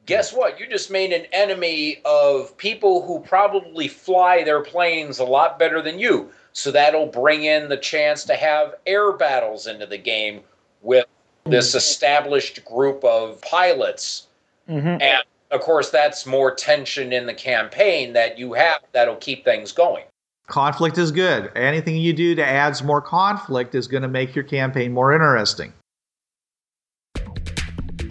guess 0.06 0.34
what? 0.34 0.60
You 0.60 0.68
just 0.68 0.92
made 0.92 1.12
an 1.12 1.26
enemy 1.32 2.02
of 2.06 2.56
people 2.58 3.06
who 3.06 3.20
probably 3.20 3.88
fly 3.88 4.44
their 4.44 4.62
planes 4.62 5.20
a 5.20 5.24
lot 5.24 5.60
better 5.60 5.82
than 5.82 6.00
you. 6.00 6.30
So 6.54 6.72
that'll 6.72 7.08
bring 7.08 7.46
in 7.46 7.70
the 7.70 7.78
chance 7.78 8.24
to 8.26 8.36
have 8.36 8.76
air 8.86 9.14
battles 9.14 9.66
into 9.66 9.86
the 9.86 9.98
game 9.98 10.42
with 10.82 11.06
this 11.46 11.76
established 11.76 12.64
group 12.66 13.04
of 13.04 13.42
pilots. 13.42 14.28
Mm-hmm. 14.70 15.02
And 15.02 15.24
of 15.52 15.62
course, 15.62 15.90
that's 15.90 16.26
more 16.26 16.54
tension 16.54 17.12
in 17.14 17.26
the 17.26 17.34
campaign 17.34 18.14
that 18.14 18.38
you 18.38 18.54
have 18.54 18.82
that'll 18.92 19.16
keep 19.18 19.44
things 19.44 19.72
going. 19.72 20.04
Conflict 20.48 20.98
is 20.98 21.12
good. 21.12 21.52
Anything 21.56 21.96
you 21.96 22.14
do 22.14 22.36
to 22.36 22.46
add 22.46 22.84
more 22.84 23.02
conflict 23.02 23.76
is 23.76 23.88
going 23.88 24.04
to 24.04 24.10
make 24.10 24.36
your 24.36 24.44
campaign 24.44 24.92
more 24.92 25.14
interesting. 25.14 25.74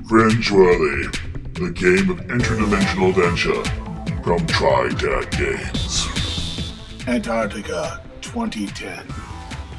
Fringeworthy, 0.09 1.32
the 1.55 1.71
game 1.71 2.09
of 2.09 2.19
interdimensional 2.29 3.11
adventure 3.11 3.63
from 4.23 4.39
TriTac 4.47 5.31
Games. 5.37 7.07
Antarctica 7.07 8.03
2010. 8.23 9.07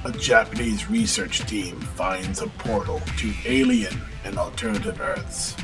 A 0.05 0.11
Japanese 0.11 0.89
research 0.89 1.39
team 1.47 1.79
finds 1.79 2.41
a 2.41 2.47
portal 2.47 3.01
to 3.17 3.33
alien 3.45 3.99
and 4.23 4.37
alternative 4.37 5.01
Earths. 5.01 5.55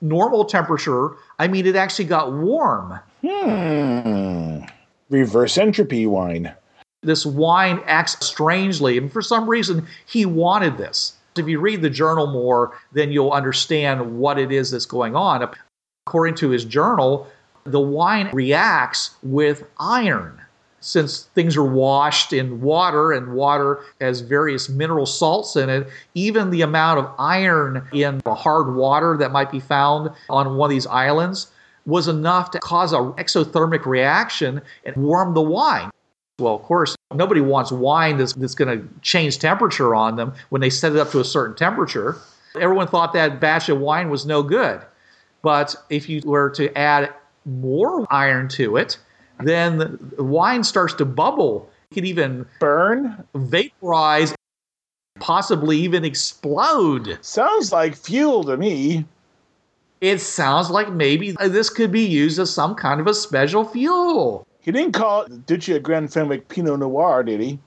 normal 0.00 0.44
temperature, 0.44 1.10
I 1.38 1.46
mean, 1.46 1.66
it 1.66 1.76
actually 1.76 2.06
got 2.06 2.32
warm. 2.32 2.98
Hmm. 3.24 4.64
Reverse 5.08 5.56
entropy 5.56 6.08
wine. 6.08 6.52
This 7.06 7.24
wine 7.24 7.80
acts 7.86 8.26
strangely, 8.26 8.98
and 8.98 9.12
for 9.12 9.22
some 9.22 9.48
reason, 9.48 9.86
he 10.06 10.26
wanted 10.26 10.76
this. 10.76 11.12
If 11.36 11.46
you 11.46 11.60
read 11.60 11.80
the 11.80 11.88
journal 11.88 12.26
more, 12.26 12.76
then 12.92 13.12
you'll 13.12 13.30
understand 13.30 14.18
what 14.18 14.40
it 14.40 14.50
is 14.50 14.72
that's 14.72 14.86
going 14.86 15.14
on. 15.14 15.48
According 16.04 16.34
to 16.36 16.50
his 16.50 16.64
journal, 16.64 17.28
the 17.62 17.78
wine 17.78 18.28
reacts 18.32 19.14
with 19.22 19.64
iron. 19.78 20.40
Since 20.80 21.28
things 21.34 21.56
are 21.56 21.64
washed 21.64 22.32
in 22.32 22.60
water 22.60 23.12
and 23.12 23.34
water 23.34 23.84
has 24.00 24.20
various 24.20 24.68
mineral 24.68 25.06
salts 25.06 25.54
in 25.54 25.70
it, 25.70 25.88
even 26.14 26.50
the 26.50 26.62
amount 26.62 26.98
of 26.98 27.10
iron 27.20 27.86
in 27.92 28.20
the 28.24 28.34
hard 28.34 28.74
water 28.74 29.16
that 29.16 29.30
might 29.30 29.52
be 29.52 29.60
found 29.60 30.10
on 30.28 30.56
one 30.56 30.70
of 30.70 30.74
these 30.74 30.86
islands 30.88 31.52
was 31.86 32.08
enough 32.08 32.50
to 32.50 32.58
cause 32.58 32.92
an 32.92 33.12
exothermic 33.12 33.86
reaction 33.86 34.60
and 34.84 34.96
warm 34.96 35.34
the 35.34 35.42
wine. 35.42 35.90
Well, 36.38 36.54
of 36.54 36.62
course, 36.62 36.94
nobody 37.14 37.40
wants 37.40 37.72
wine 37.72 38.18
that's, 38.18 38.34
that's 38.34 38.54
going 38.54 38.78
to 38.78 38.86
change 39.00 39.38
temperature 39.38 39.94
on 39.94 40.16
them 40.16 40.34
when 40.50 40.60
they 40.60 40.68
set 40.68 40.92
it 40.92 40.98
up 40.98 41.10
to 41.12 41.20
a 41.20 41.24
certain 41.24 41.56
temperature. 41.56 42.16
Everyone 42.60 42.88
thought 42.88 43.14
that 43.14 43.40
batch 43.40 43.70
of 43.70 43.80
wine 43.80 44.10
was 44.10 44.26
no 44.26 44.42
good. 44.42 44.82
But 45.42 45.74
if 45.88 46.08
you 46.08 46.20
were 46.24 46.50
to 46.50 46.76
add 46.76 47.12
more 47.46 48.06
iron 48.12 48.48
to 48.48 48.76
it, 48.76 48.98
then 49.40 49.78
the 50.16 50.24
wine 50.24 50.62
starts 50.62 50.92
to 50.94 51.06
bubble. 51.06 51.70
It 51.90 51.94
can 51.94 52.04
even 52.04 52.46
Burn? 52.60 53.24
vaporize, 53.34 54.34
possibly 55.18 55.78
even 55.78 56.04
explode. 56.04 57.18
Sounds 57.22 57.72
like 57.72 57.94
fuel 57.94 58.44
to 58.44 58.56
me. 58.58 59.06
It 60.02 60.20
sounds 60.20 60.68
like 60.68 60.92
maybe 60.92 61.30
this 61.30 61.70
could 61.70 61.90
be 61.90 62.04
used 62.04 62.38
as 62.38 62.52
some 62.52 62.74
kind 62.74 63.00
of 63.00 63.06
a 63.06 63.14
special 63.14 63.64
fuel. 63.64 64.46
He 64.66 64.72
didn't 64.72 64.92
call 64.92 65.22
it 65.22 65.46
Duchy 65.46 65.76
of 65.76 65.82
Grand 65.84 66.12
Fenwick 66.12 66.48
Pinot 66.48 66.80
Noir, 66.80 67.22
did 67.22 67.40
he? 67.40 67.58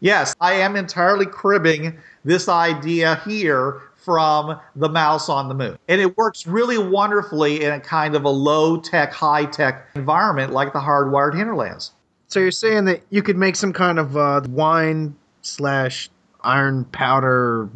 Yes, 0.00 0.34
I 0.40 0.52
am 0.52 0.76
entirely 0.76 1.24
cribbing 1.24 1.96
this 2.24 2.48
idea 2.48 3.20
here 3.24 3.80
from 4.04 4.60
the 4.76 4.88
mouse 4.88 5.28
on 5.28 5.48
the 5.48 5.54
moon. 5.54 5.78
And 5.88 6.00
it 6.00 6.16
works 6.16 6.46
really 6.46 6.78
wonderfully 6.78 7.64
in 7.64 7.72
a 7.72 7.80
kind 7.80 8.14
of 8.14 8.24
a 8.24 8.30
low 8.30 8.78
tech, 8.78 9.12
high 9.12 9.46
tech 9.46 9.88
environment 9.94 10.52
like 10.52 10.72
the 10.74 10.78
hardwired 10.78 11.34
hinterlands. 11.34 11.92
So 12.28 12.38
you're 12.38 12.50
saying 12.50 12.84
that 12.84 13.00
you 13.10 13.22
could 13.22 13.36
make 13.36 13.56
some 13.56 13.72
kind 13.72 13.98
of 13.98 14.16
uh, 14.16 14.42
wine 14.48 15.16
slash 15.40 16.10
iron 16.42 16.84
powder 16.86 17.68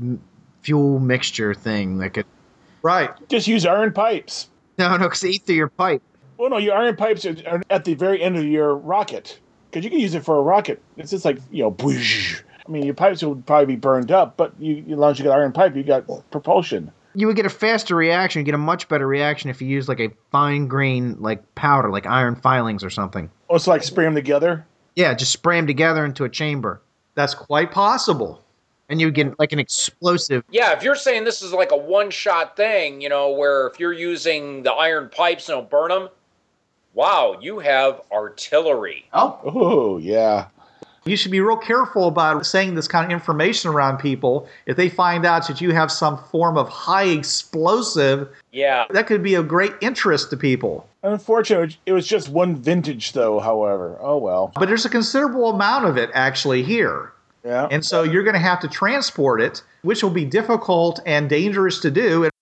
fuel 0.63 0.99
mixture 1.01 1.55
thing 1.55 1.99
that 1.99 2.11
could. 2.11 2.27
Right. 2.83 3.11
Just 3.29 3.49
use 3.49 3.65
iron 3.65 3.93
pipes. 3.93 4.50
No, 4.81 4.97
no, 4.97 5.05
because 5.05 5.23
eat 5.27 5.43
through 5.43 5.57
your 5.57 5.69
pipe. 5.69 6.01
Well, 6.39 6.49
no, 6.49 6.57
your 6.57 6.75
iron 6.75 6.97
pipes 6.97 7.27
are, 7.27 7.37
are 7.47 7.63
at 7.69 7.85
the 7.85 7.93
very 7.93 8.23
end 8.23 8.39
of 8.39 8.45
your 8.47 8.75
rocket 8.75 9.39
because 9.71 9.85
you 9.85 9.91
can 9.91 10.01
use 10.01 10.15
it 10.15 10.25
for 10.25 10.39
a 10.39 10.41
rocket. 10.41 10.81
It's 10.97 11.11
just 11.11 11.27
like 11.27 11.37
you 11.51 11.65
know, 11.65 11.71
boosh. 11.71 12.41
I 12.67 12.71
mean, 12.71 12.85
your 12.85 12.95
pipes 12.95 13.23
will 13.23 13.37
probably 13.37 13.67
be 13.67 13.77
burned 13.77 14.11
up, 14.11 14.39
but 14.39 14.55
you, 14.59 14.79
as 14.91 14.99
long 14.99 15.11
as 15.11 15.19
you 15.19 15.27
got 15.27 15.39
iron 15.39 15.53
pipe, 15.53 15.77
you 15.77 15.83
got 15.83 16.07
propulsion. 16.31 16.93
You 17.15 17.27
would 17.27 17.37
get 17.37 17.45
a 17.45 17.51
faster 17.51 17.95
reaction, 17.95 18.41
you 18.41 18.45
get 18.47 18.55
a 18.55 18.59
much 18.59 18.89
better 18.89 19.07
reaction 19.07 19.51
if 19.51 19.61
you 19.61 19.69
use 19.69 19.87
like 19.87 20.01
a 20.01 20.13
fine 20.31 20.67
grain 20.67 21.17
like 21.19 21.55
powder, 21.55 21.91
like 21.91 22.07
iron 22.07 22.37
filings 22.37 22.83
or 22.83 22.89
something. 22.89 23.29
Oh, 23.51 23.57
it's 23.57 23.67
like 23.67 23.83
spray 23.83 24.07
them 24.07 24.15
together. 24.15 24.65
Yeah, 24.97 25.13
just 25.13 25.33
spray 25.33 25.59
them 25.59 25.67
together 25.67 26.07
into 26.07 26.25
a 26.25 26.31
chamber, 26.31 26.81
That's 27.17 27.35
quite 27.35 27.71
possible. 27.71 28.43
And 28.91 29.01
you 29.01 29.11
get 29.11 29.39
like 29.39 29.53
an 29.53 29.59
explosive. 29.59 30.45
Yeah, 30.51 30.73
if 30.73 30.83
you're 30.83 30.97
saying 30.97 31.25
this 31.25 31.41
is 31.41 31.53
like 31.53 31.71
a 31.71 31.77
one 31.77 32.11
shot 32.11 32.57
thing, 32.57 33.01
you 33.01 33.09
know, 33.09 33.31
where 33.31 33.69
if 33.69 33.79
you're 33.81 33.93
using 33.93 34.65
the 34.65 34.73
iron 34.73 35.09
pipes 35.09 35.49
and 35.49 35.57
it'll 35.57 35.71
burn 35.71 35.89
them, 35.91 36.09
wow, 36.93 37.39
you 37.41 37.61
have 37.61 38.01
artillery. 38.13 39.07
Oh, 39.15 39.99
yeah. 40.03 40.49
You 41.07 41.17
should 41.17 41.31
be 41.31 41.41
real 41.41 41.57
careful 41.57 42.09
about 42.09 42.45
saying 42.45 42.75
this 42.75 42.87
kind 42.87 43.07
of 43.07 43.11
information 43.13 43.71
around 43.71 43.99
people. 43.99 44.47
If 44.67 44.77
they 44.77 44.91
find 44.91 45.25
out 45.25 45.47
that 45.49 45.61
you 45.61 45.73
have 45.73 45.91
some 45.91 46.19
form 46.31 46.59
of 46.59 46.69
high 46.69 47.07
explosive, 47.07 48.29
Yeah. 48.53 48.85
that 48.91 49.07
could 49.07 49.23
be 49.23 49.35
of 49.35 49.49
great 49.49 49.73
interest 49.81 50.29
to 50.31 50.37
people. 50.37 50.87
Unfortunately, 51.03 51.79
it 51.87 51.95
was 51.95 52.07
just 52.07 52.29
one 52.29 52.55
vintage, 52.57 53.13
though. 53.13 53.41
However, 53.41 53.97
oh 54.01 54.19
well. 54.19 54.53
But 54.55 54.67
there's 54.69 54.85
a 54.85 54.91
considerable 54.91 55.51
amount 55.55 55.87
of 55.87 55.97
it 55.97 56.11
actually 56.13 56.63
here. 56.63 57.13
Yeah. 57.45 57.69
And 57.71 57.85
so 57.85 58.03
you're 58.03 58.23
going 58.23 58.35
to 58.35 58.41
have 58.41 58.61
to 58.61 58.69
transport 58.69 59.41
it, 59.41 59.63
which 59.83 60.03
will 60.03 60.11
be 60.11 60.25
difficult 60.25 61.01
and 61.07 61.29
dangerous 61.29 61.81
to 61.81 61.91
do. 61.91 62.25
And 62.25 62.33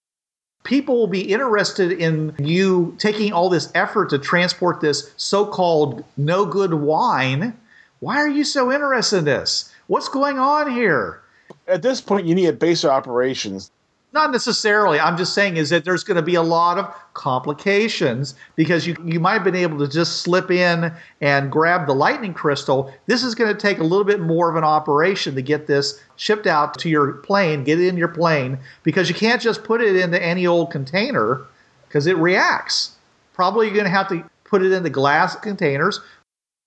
people 0.65 0.97
will 0.97 1.07
be 1.07 1.33
interested 1.33 1.93
in 1.93 2.35
you 2.39 2.95
taking 2.99 3.33
all 3.33 3.49
this 3.49 3.71
effort 3.75 4.11
to 4.11 4.19
transport 4.19 4.81
this 4.81 5.13
so 5.17 5.47
called 5.47 6.05
no 6.17 6.45
good 6.45 6.75
wine. 6.75 7.57
Why 8.01 8.19
are 8.19 8.29
you 8.29 8.45
so 8.45 8.73
interested 8.73 9.19
in 9.19 9.25
this? 9.25 9.73
What's 9.87 10.09
going 10.09 10.39
on 10.39 10.71
here? 10.71 11.21
At 11.67 11.83
this 11.83 12.01
point, 12.01 12.27
you 12.27 12.35
need 12.35 12.47
a 12.47 12.53
base 12.53 12.85
of 12.85 12.91
operations. 12.91 13.71
Not 14.13 14.33
necessarily. 14.33 14.99
I'm 14.99 15.19
just 15.19 15.35
saying 15.35 15.59
is 15.59 15.69
that 15.69 15.85
there's 15.85 16.03
going 16.03 16.17
to 16.17 16.23
be 16.23 16.35
a 16.35 16.43
lot 16.43 16.79
of 16.79 16.95
complications 17.13 18.35
because 18.57 18.87
you 18.87 18.97
you 19.05 19.21
might 19.21 19.35
have 19.35 19.45
been 19.45 19.55
able 19.55 19.79
to 19.79 19.89
just 19.89 20.23
slip 20.23 20.51
in 20.51 20.91
and 21.21 21.53
grab 21.53 21.87
the 21.87 21.95
lightning 21.95 22.33
crystal. 22.33 22.93
This 23.07 23.23
is 23.23 23.35
going 23.35 23.55
to 23.55 23.61
take 23.61 23.79
a 23.79 23.83
little 23.83 24.05
bit 24.05 24.21
more 24.21 24.49
of 24.49 24.57
an 24.57 24.65
operation 24.65 25.35
to 25.35 25.43
get 25.43 25.67
this 25.67 26.03
shipped 26.17 26.47
out 26.47 26.79
to 26.79 26.89
your 26.89 27.13
plane, 27.13 27.65
get 27.65 27.79
it 27.79 27.87
in 27.87 27.99
your 27.99 28.09
plane 28.09 28.59
because 28.83 29.11
you 29.11 29.15
can't 29.15 29.43
just 29.43 29.63
put 29.63 29.83
it 29.83 29.95
into 29.95 30.23
any 30.23 30.47
old 30.47 30.71
container 30.71 31.43
because 31.87 32.07
it 32.07 32.17
reacts. 32.17 32.97
Probably 33.35 33.67
you're 33.67 33.75
going 33.75 33.85
to 33.85 33.91
have 33.91 34.09
to 34.09 34.25
put 34.45 34.63
it 34.63 34.73
into 34.73 34.89
glass 34.89 35.37
containers. 35.37 36.01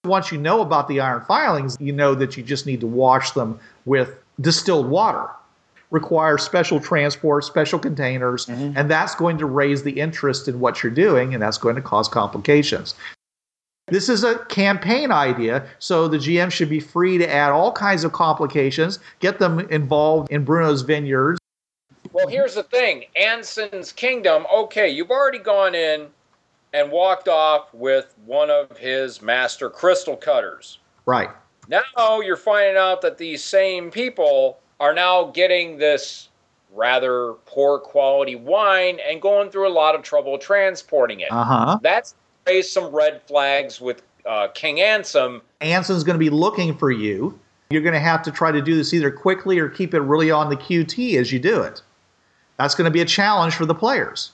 Once 0.06 0.32
you 0.32 0.38
know 0.38 0.62
about 0.62 0.88
the 0.88 1.00
iron 1.00 1.26
filings, 1.26 1.76
you 1.80 1.92
know 1.92 2.14
that 2.14 2.38
you 2.38 2.44
just 2.44 2.68
need 2.68 2.82
to 2.82 2.88
wash 2.88 3.32
them 3.32 3.60
with 3.86 4.14
distilled 4.40 4.88
water 4.88 5.28
require 5.92 6.38
special 6.38 6.80
transport, 6.80 7.44
special 7.44 7.78
containers, 7.78 8.48
mm-hmm. 8.48 8.76
and 8.76 8.90
that's 8.90 9.14
going 9.14 9.38
to 9.38 9.46
raise 9.46 9.84
the 9.84 10.00
interest 10.00 10.48
in 10.48 10.60
what 10.60 10.82
you're 10.82 10.92
doing, 10.92 11.34
and 11.34 11.44
that's 11.44 11.58
going 11.58 11.76
to 11.76 11.82
cause 11.82 12.08
complications. 12.08 12.96
This 13.88 14.08
is 14.08 14.24
a 14.24 14.40
campaign 14.46 15.12
idea, 15.12 15.68
so 15.80 16.08
the 16.08 16.18
GM 16.18 16.50
should 16.50 16.70
be 16.70 16.80
free 16.80 17.18
to 17.18 17.30
add 17.30 17.52
all 17.52 17.74
kinds 17.74 18.06
of 18.06 18.14
complications, 18.14 19.00
get 19.20 19.38
them 19.38 19.60
involved 19.70 20.32
in 20.32 20.46
Bruno's 20.46 20.82
vineyards. 20.82 21.40
Well, 22.14 22.28
here's 22.28 22.56
the 22.56 22.64
thing 22.64 23.06
Anson's 23.18 23.92
Kingdom, 23.92 24.46
okay, 24.54 24.90
you've 24.90 25.12
already 25.12 25.40
gone 25.40 25.76
in 25.76 26.08
and 26.74 26.90
walked 26.90 27.28
off 27.28 27.74
with 27.74 28.16
one 28.26 28.50
of 28.50 28.78
his 28.78 29.22
master 29.22 29.70
crystal 29.70 30.16
cutters. 30.16 30.80
Right. 31.06 31.30
Now 31.68 32.22
you're 32.22 32.38
finding 32.38 32.78
out 32.78 33.02
that 33.02 33.18
these 33.18 33.44
same 33.44 33.92
people 33.92 34.60
are 34.82 34.96
now 34.96 35.26
getting 35.26 35.78
this 35.78 36.28
rather 36.74 37.34
poor 37.46 37.78
quality 37.78 38.36
wine 38.36 39.00
and 39.08 39.22
going 39.22 39.52
through 39.52 39.68
a 39.68 39.70
lot 39.72 39.94
of 39.94 40.02
trouble 40.02 40.38
transporting 40.40 41.20
it. 41.20 41.32
Uh 41.32 41.44
huh. 41.44 41.80
That's 41.84 42.16
raised 42.48 42.72
some 42.72 42.94
red 42.94 43.22
flags 43.28 43.80
with 43.80 44.02
uh, 44.26 44.48
King 44.56 44.78
Ansem. 44.78 45.42
Anson's 45.62 46.04
going 46.04 46.16
to 46.16 46.20
be 46.20 46.32
looking 46.32 46.76
for 46.76 46.90
you. 46.90 47.40
You're 47.70 47.84
going 47.84 47.94
to 47.94 48.00
have 48.00 48.24
to 48.24 48.32
try 48.32 48.52
to 48.52 48.62
do 48.62 48.76
this 48.76 48.94
either 48.94 49.12
quickly 49.12 49.60
or 49.60 49.70
keep 49.70 49.94
it 49.94 50.02
really 50.02 50.32
on 50.32 50.50
the 50.50 50.58
QT 50.58 51.16
as 51.18 51.32
you 51.32 51.40
do 51.40 51.62
it. 51.62 51.82
That's 52.58 52.74
going 52.74 52.86
to 52.86 52.92
be 52.92 53.02
a 53.02 53.06
challenge 53.06 53.54
for 53.54 53.66
the 53.66 53.76
players. 53.76 54.32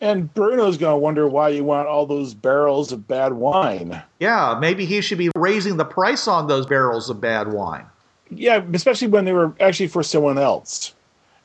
And 0.00 0.32
Bruno's 0.34 0.76
going 0.76 0.94
to 0.94 0.98
wonder 0.98 1.28
why 1.28 1.48
you 1.48 1.64
want 1.64 1.88
all 1.88 2.06
those 2.06 2.34
barrels 2.34 2.92
of 2.92 3.08
bad 3.08 3.32
wine. 3.32 4.02
Yeah, 4.20 4.56
maybe 4.60 4.84
he 4.84 5.00
should 5.00 5.18
be 5.18 5.30
raising 5.34 5.76
the 5.76 5.84
price 5.84 6.28
on 6.28 6.46
those 6.46 6.66
barrels 6.66 7.10
of 7.10 7.20
bad 7.20 7.52
wine. 7.52 7.86
Yeah, 8.30 8.62
especially 8.72 9.08
when 9.08 9.24
they 9.24 9.32
were 9.32 9.54
actually 9.60 9.88
for 9.88 10.02
someone 10.02 10.38
else. 10.38 10.94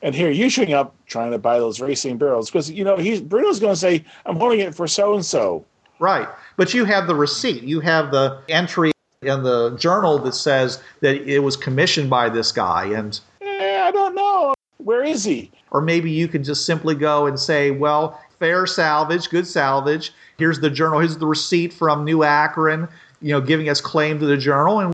And 0.02 0.14
here 0.14 0.30
you 0.30 0.50
showing 0.50 0.74
up 0.74 0.94
trying 1.06 1.30
to 1.30 1.38
buy 1.38 1.58
those 1.58 1.80
racing 1.80 2.18
barrels 2.18 2.50
because 2.50 2.70
you 2.70 2.84
know 2.84 2.96
he's 2.96 3.20
Bruno's 3.20 3.58
going 3.58 3.72
to 3.72 3.80
say, 3.80 4.04
"I'm 4.26 4.36
holding 4.36 4.60
it 4.60 4.74
for 4.74 4.86
so 4.86 5.14
and 5.14 5.24
so." 5.24 5.64
Right. 5.98 6.28
But 6.56 6.74
you 6.74 6.84
have 6.84 7.06
the 7.06 7.14
receipt. 7.14 7.62
You 7.62 7.80
have 7.80 8.10
the 8.10 8.40
entry 8.48 8.92
in 9.22 9.42
the 9.42 9.76
journal 9.78 10.18
that 10.18 10.34
says 10.34 10.82
that 11.00 11.16
it 11.26 11.38
was 11.38 11.56
commissioned 11.56 12.10
by 12.10 12.28
this 12.28 12.52
guy 12.52 12.84
and 12.86 13.18
Eh, 13.40 13.80
I 13.82 13.90
don't 13.90 14.14
know. 14.14 14.54
Where 14.78 15.02
is 15.04 15.24
he? 15.24 15.50
or 15.74 15.80
maybe 15.80 16.08
you 16.08 16.28
can 16.28 16.44
just 16.44 16.64
simply 16.64 16.94
go 16.94 17.26
and 17.26 17.38
say, 17.38 17.72
well, 17.72 18.20
fair 18.38 18.64
salvage, 18.64 19.28
good 19.28 19.44
salvage. 19.46 20.12
Here's 20.38 20.60
the 20.60 20.70
journal. 20.70 21.00
Here's 21.00 21.18
the 21.18 21.26
receipt 21.26 21.72
from 21.72 22.04
New 22.04 22.22
Akron, 22.22 22.86
you 23.20 23.32
know, 23.32 23.40
giving 23.40 23.68
us 23.68 23.80
claim 23.80 24.20
to 24.20 24.26
the 24.26 24.36
journal. 24.36 24.78
And 24.78 24.93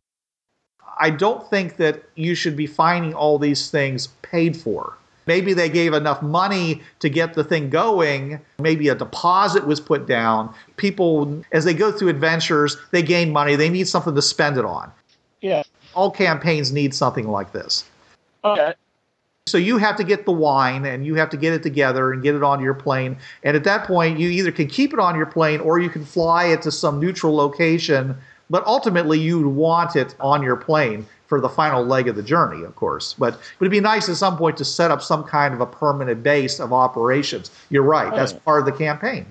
I 1.00 1.10
don't 1.10 1.48
think 1.48 1.76
that 1.76 2.02
you 2.14 2.34
should 2.34 2.56
be 2.56 2.66
finding 2.66 3.14
all 3.14 3.38
these 3.38 3.70
things 3.70 4.08
paid 4.22 4.56
for. 4.56 4.96
Maybe 5.26 5.52
they 5.54 5.68
gave 5.68 5.94
enough 5.94 6.22
money 6.22 6.82
to 7.00 7.08
get 7.08 7.34
the 7.34 7.44
thing 7.44 7.70
going. 7.70 8.40
Maybe 8.58 8.88
a 8.88 8.94
deposit 8.94 9.66
was 9.66 9.80
put 9.80 10.06
down. 10.06 10.52
People, 10.76 11.42
as 11.52 11.64
they 11.64 11.74
go 11.74 11.90
through 11.92 12.08
adventures, 12.08 12.76
they 12.90 13.02
gain 13.02 13.30
money. 13.30 13.56
They 13.56 13.68
need 13.68 13.88
something 13.88 14.14
to 14.14 14.22
spend 14.22 14.58
it 14.58 14.64
on. 14.64 14.90
Yeah. 15.40 15.62
All 15.94 16.10
campaigns 16.10 16.72
need 16.72 16.94
something 16.94 17.28
like 17.28 17.52
this. 17.52 17.84
Okay. 18.44 18.74
So 19.46 19.58
you 19.58 19.78
have 19.78 19.96
to 19.96 20.04
get 20.04 20.26
the 20.26 20.32
wine 20.32 20.84
and 20.84 21.04
you 21.04 21.14
have 21.16 21.30
to 21.30 21.36
get 21.36 21.52
it 21.52 21.62
together 21.62 22.12
and 22.12 22.22
get 22.22 22.34
it 22.34 22.42
onto 22.42 22.62
your 22.62 22.74
plane. 22.74 23.16
And 23.42 23.56
at 23.56 23.64
that 23.64 23.86
point, 23.86 24.18
you 24.18 24.28
either 24.28 24.52
can 24.52 24.68
keep 24.68 24.92
it 24.92 24.98
on 24.98 25.16
your 25.16 25.26
plane 25.26 25.60
or 25.60 25.78
you 25.78 25.90
can 25.90 26.04
fly 26.04 26.46
it 26.46 26.62
to 26.62 26.70
some 26.70 27.00
neutral 27.00 27.34
location. 27.34 28.16
But 28.50 28.66
ultimately, 28.66 29.18
you'd 29.18 29.46
want 29.46 29.96
it 29.96 30.14
on 30.20 30.42
your 30.42 30.56
plane 30.56 31.06
for 31.28 31.40
the 31.40 31.48
final 31.48 31.84
leg 31.84 32.08
of 32.08 32.16
the 32.16 32.22
journey, 32.22 32.64
of 32.64 32.74
course. 32.74 33.14
But, 33.16 33.38
but 33.58 33.64
it'd 33.64 33.70
be 33.70 33.80
nice 33.80 34.08
at 34.08 34.16
some 34.16 34.36
point 34.36 34.56
to 34.56 34.64
set 34.64 34.90
up 34.90 35.00
some 35.00 35.22
kind 35.22 35.54
of 35.54 35.60
a 35.60 35.66
permanent 35.66 36.24
base 36.24 36.58
of 36.58 36.72
operations. 36.72 37.52
You're 37.70 37.84
right, 37.84 38.12
that's 38.12 38.32
part 38.32 38.60
of 38.60 38.66
the 38.66 38.76
campaign. 38.76 39.26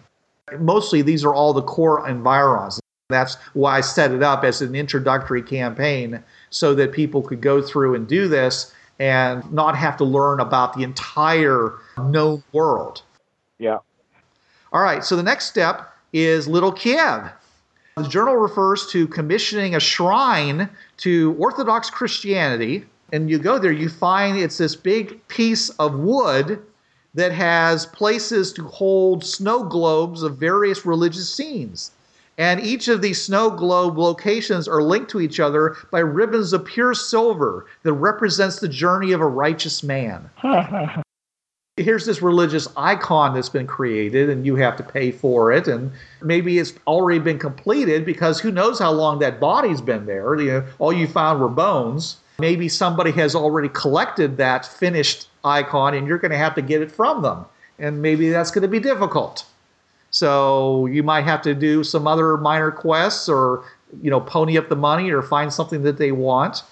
Mostly, 0.57 1.01
these 1.01 1.25
are 1.25 1.33
all 1.33 1.53
the 1.53 1.61
core 1.61 2.07
environs. 2.07 2.79
That's 3.09 3.35
why 3.53 3.77
I 3.77 3.81
set 3.81 4.11
it 4.11 4.23
up 4.23 4.43
as 4.43 4.61
an 4.61 4.75
introductory 4.75 5.41
campaign 5.41 6.23
so 6.51 6.73
that 6.75 6.93
people 6.93 7.21
could 7.21 7.41
go 7.41 7.61
through 7.61 7.95
and 7.95 8.07
do 8.07 8.27
this 8.27 8.73
and 8.99 9.51
not 9.51 9.75
have 9.75 9.97
to 9.97 10.03
learn 10.03 10.39
about 10.39 10.73
the 10.75 10.83
entire 10.83 11.73
known 11.97 12.43
world. 12.53 13.01
Yeah. 13.57 13.79
All 14.71 14.81
right, 14.81 15.03
so 15.03 15.15
the 15.15 15.23
next 15.23 15.47
step 15.47 15.91
is 16.13 16.47
Little 16.47 16.71
Kiev. 16.71 17.31
The 17.99 18.07
journal 18.07 18.37
refers 18.37 18.87
to 18.91 19.07
commissioning 19.07 19.75
a 19.75 19.79
shrine 19.79 20.69
to 20.99 21.35
Orthodox 21.37 21.89
Christianity. 21.89 22.85
And 23.11 23.29
you 23.29 23.39
go 23.39 23.59
there, 23.59 23.73
you 23.73 23.89
find 23.89 24.37
it's 24.37 24.57
this 24.57 24.73
big 24.73 25.27
piece 25.27 25.69
of 25.71 25.99
wood 25.99 26.61
that 27.13 27.33
has 27.33 27.85
places 27.87 28.53
to 28.53 28.63
hold 28.63 29.25
snow 29.25 29.63
globes 29.63 30.23
of 30.23 30.37
various 30.37 30.85
religious 30.85 31.33
scenes. 31.33 31.91
And 32.37 32.61
each 32.61 32.87
of 32.87 33.01
these 33.01 33.21
snow 33.21 33.49
globe 33.49 33.97
locations 33.97 34.65
are 34.65 34.81
linked 34.81 35.11
to 35.11 35.19
each 35.19 35.41
other 35.41 35.75
by 35.91 35.99
ribbons 35.99 36.53
of 36.53 36.63
pure 36.63 36.93
silver 36.93 37.65
that 37.83 37.91
represents 37.91 38.61
the 38.61 38.69
journey 38.69 39.11
of 39.11 39.19
a 39.19 39.27
righteous 39.27 39.83
man 39.83 40.29
here's 41.83 42.05
this 42.05 42.21
religious 42.21 42.67
icon 42.77 43.33
that's 43.33 43.49
been 43.49 43.67
created 43.67 44.29
and 44.29 44.45
you 44.45 44.55
have 44.55 44.75
to 44.77 44.83
pay 44.83 45.11
for 45.11 45.51
it. 45.51 45.67
And 45.67 45.91
maybe 46.21 46.57
it's 46.59 46.73
already 46.85 47.19
been 47.19 47.39
completed 47.39 48.05
because 48.05 48.39
who 48.39 48.51
knows 48.51 48.79
how 48.79 48.91
long 48.91 49.19
that 49.19 49.39
body's 49.39 49.81
been 49.81 50.05
there. 50.05 50.39
You 50.39 50.51
know, 50.51 50.65
all 50.79 50.93
you 50.93 51.07
found 51.07 51.39
were 51.39 51.49
bones. 51.49 52.17
Maybe 52.39 52.69
somebody 52.69 53.11
has 53.11 53.35
already 53.35 53.69
collected 53.69 54.37
that 54.37 54.65
finished 54.65 55.27
icon 55.43 55.93
and 55.93 56.07
you're 56.07 56.17
going 56.17 56.31
to 56.31 56.37
have 56.37 56.55
to 56.55 56.61
get 56.61 56.81
it 56.81 56.91
from 56.91 57.21
them. 57.21 57.45
And 57.79 58.01
maybe 58.01 58.29
that's 58.29 58.51
going 58.51 58.63
to 58.63 58.67
be 58.67 58.79
difficult. 58.79 59.45
So 60.11 60.85
you 60.87 61.03
might 61.03 61.23
have 61.23 61.41
to 61.43 61.53
do 61.53 61.83
some 61.83 62.07
other 62.07 62.37
minor 62.37 62.71
quests 62.71 63.29
or 63.29 63.63
you 64.01 64.09
know 64.09 64.21
pony 64.21 64.57
up 64.57 64.69
the 64.69 64.75
money 64.75 65.09
or 65.11 65.21
find 65.21 65.51
something 65.51 65.81
that 65.83 65.97
they 65.97 66.11
want 66.11 66.63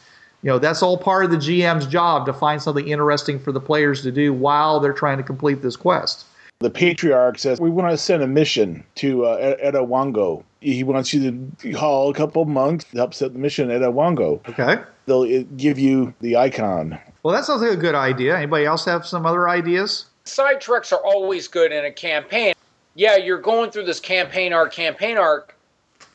you 0.44 0.50
know 0.50 0.60
that's 0.60 0.84
all 0.84 0.98
part 0.98 1.26
of 1.26 1.32
the 1.32 1.38
GM's 1.38 1.88
job 1.88 2.26
to 2.26 2.34
find 2.34 2.62
something 2.62 2.88
interesting 2.88 3.40
for 3.40 3.52
the 3.52 3.60
players 3.60 4.02
to 4.04 4.12
do 4.12 4.34
while 4.34 4.80
they're 4.80 4.94
trying 4.94 5.18
to 5.18 5.24
complete 5.24 5.62
this 5.62 5.76
quest. 5.76 6.26
The 6.60 6.70
patriarch 6.70 7.38
says 7.38 7.60
we 7.60 7.70
want 7.70 7.92
to 7.92 7.98
send 7.98 8.24
a 8.24 8.28
mission 8.28 8.84
to 8.96 9.26
uh, 9.26 9.34
Ed- 9.36 9.74
Edawango. 9.74 10.44
He 10.62 10.84
wants 10.84 11.14
you 11.14 11.52
to 11.60 11.72
haul 11.74 12.10
a 12.10 12.14
couple 12.14 12.46
monks 12.46 12.86
to 12.86 12.98
help 12.98 13.14
set 13.14 13.34
the 13.34 13.40
mission 13.40 13.70
at 13.70 13.82
Edawango. 13.82 14.48
Okay. 14.50 14.82
They'll 15.06 15.22
uh, 15.22 15.44
give 15.56 15.78
you 15.78 16.14
the 16.22 16.36
icon. 16.36 16.98
Well, 17.22 17.36
that 17.36 17.46
sounds 17.46 17.62
like 17.62 17.72
a 17.72 17.78
good 17.78 17.94
idea. 17.94 18.36
Anybody 18.36 18.66
else 18.66 18.86
have 18.86 19.06
some 19.06 19.26
other 19.26 19.48
ideas? 19.50 20.06
Side 20.24 20.60
treks 20.60 20.92
are 20.92 21.06
always 21.06 21.48
good 21.48 21.72
in 21.72 21.86
a 21.86 21.92
campaign. 21.92 22.54
Yeah, 22.96 23.18
you're 23.18 23.40
going 23.40 23.70
through 23.70 23.86
this 23.86 24.00
campaign 24.00 24.52
arc, 24.52 24.74
campaign 24.74 25.18
arc, 25.18 25.56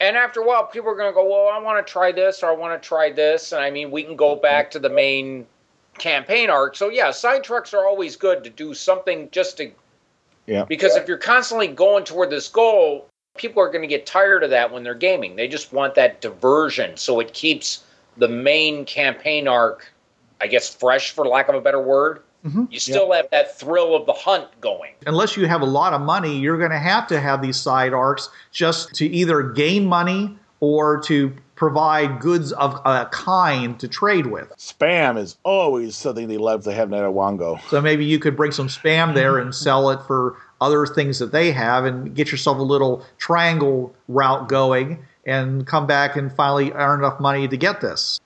and 0.03 0.17
after 0.17 0.41
a 0.41 0.45
while, 0.47 0.67
people 0.67 0.91
are 0.91 0.97
going 0.97 1.11
to 1.11 1.15
go, 1.15 1.25
Well, 1.25 1.49
I 1.49 1.59
want 1.59 1.85
to 1.85 1.91
try 1.91 2.11
this 2.11 2.43
or 2.43 2.51
I 2.51 2.55
want 2.55 2.81
to 2.81 2.87
try 2.87 3.13
this. 3.13 3.53
And 3.53 3.63
I 3.63 3.71
mean, 3.71 3.93
we 3.93 4.03
can 4.03 4.17
go 4.17 4.35
back 4.35 4.73
to 4.73 4.81
the 4.81 4.91
main 4.91 5.47
campaign 5.99 6.51
arc. 6.51 6.77
So, 6.77 6.89
yeah, 6.89 7.13
side 7.13 7.45
treks 7.45 7.73
are 7.73 7.87
always 7.87 8.17
good 8.17 8.43
to 8.43 8.51
do 8.51 8.75
something 8.75 9.29
just 9.31 9.59
to. 9.59 9.71
Yeah. 10.47 10.65
Because 10.65 10.97
if 10.97 11.07
you're 11.07 11.19
constantly 11.19 11.69
going 11.69 12.03
toward 12.03 12.31
this 12.31 12.49
goal, 12.49 13.07
people 13.39 13.63
are 13.63 13.69
going 13.69 13.83
to 13.83 13.89
get 13.89 14.05
tired 14.05 14.43
of 14.43 14.51
that 14.51 14.73
when 14.73 14.83
they're 14.83 14.95
gaming. 14.95 15.37
They 15.37 15.47
just 15.47 15.73
want 15.73 15.95
that 15.95 16.21
diversion. 16.21 16.97
So 16.97 17.21
it 17.21 17.33
keeps 17.33 17.85
the 18.17 18.27
main 18.27 18.85
campaign 18.85 19.47
arc, 19.47 19.93
I 20.41 20.49
guess, 20.49 20.75
fresh, 20.75 21.13
for 21.13 21.29
lack 21.29 21.49
of 21.49 21.55
a 21.55 21.61
better 21.61 21.81
word. 21.81 22.23
Mhm. 22.45 22.69
You 22.71 22.81
still 22.81 23.13
have 23.13 23.29
that 23.31 23.59
thrill 23.59 23.95
of 23.95 24.07
the 24.07 24.13
hunt 24.13 24.49
going. 24.61 24.93
Unless 25.07 25.37
you 25.37 25.47
have 25.47 25.63
a 25.63 25.67
lot 25.67 25.93
of 25.93 26.01
money, 26.01 26.39
you're 26.39 26.59
going 26.59 26.71
to 26.71 26.79
have 26.79 27.07
to 27.09 27.21
have 27.21 27.43
these 27.43 27.57
side 27.57 27.93
arcs 27.93 28.31
just 28.51 28.95
to 28.95 29.07
either 29.07 29.43
gain 29.43 29.87
money 29.87 30.37
or 30.61 31.01
to 31.03 31.33
provide 31.55 32.19
goods 32.21 32.51
of 32.53 32.75
a 32.85 33.09
kind 33.13 33.79
to 33.79 33.87
trade 33.87 34.27
with. 34.27 34.53
Spam 34.57 35.17
is 35.17 35.37
always 35.45 35.95
something 35.95 36.27
they 36.27 36.37
love 36.37 36.65
to 36.65 36.73
have 36.73 36.93
in 36.93 36.99
Edawango. 36.99 37.61
So 37.69 37.81
maybe 37.81 38.05
you 38.05 38.19
could 38.19 38.37
bring 38.37 38.51
some 38.51 38.69
spam 38.69 39.15
there 39.15 39.39
and 39.39 39.55
sell 39.55 39.91
it 39.91 40.01
for 40.07 40.37
other 40.61 40.87
things 40.87 41.19
that 41.21 41.31
they 41.31 41.53
have 41.53 41.85
and 41.85 42.15
get 42.15 42.31
yourself 42.33 42.59
a 42.59 42.63
little 42.63 43.05
triangle 43.19 43.95
route 44.09 44.49
going 44.49 45.05
and 45.25 45.67
come 45.67 45.87
back 45.87 46.17
and 46.17 46.33
finally 46.33 46.73
earn 46.73 47.01
enough 47.01 47.21
money 47.21 47.47
to 47.47 47.57
get 47.57 47.81
this. 47.81 48.21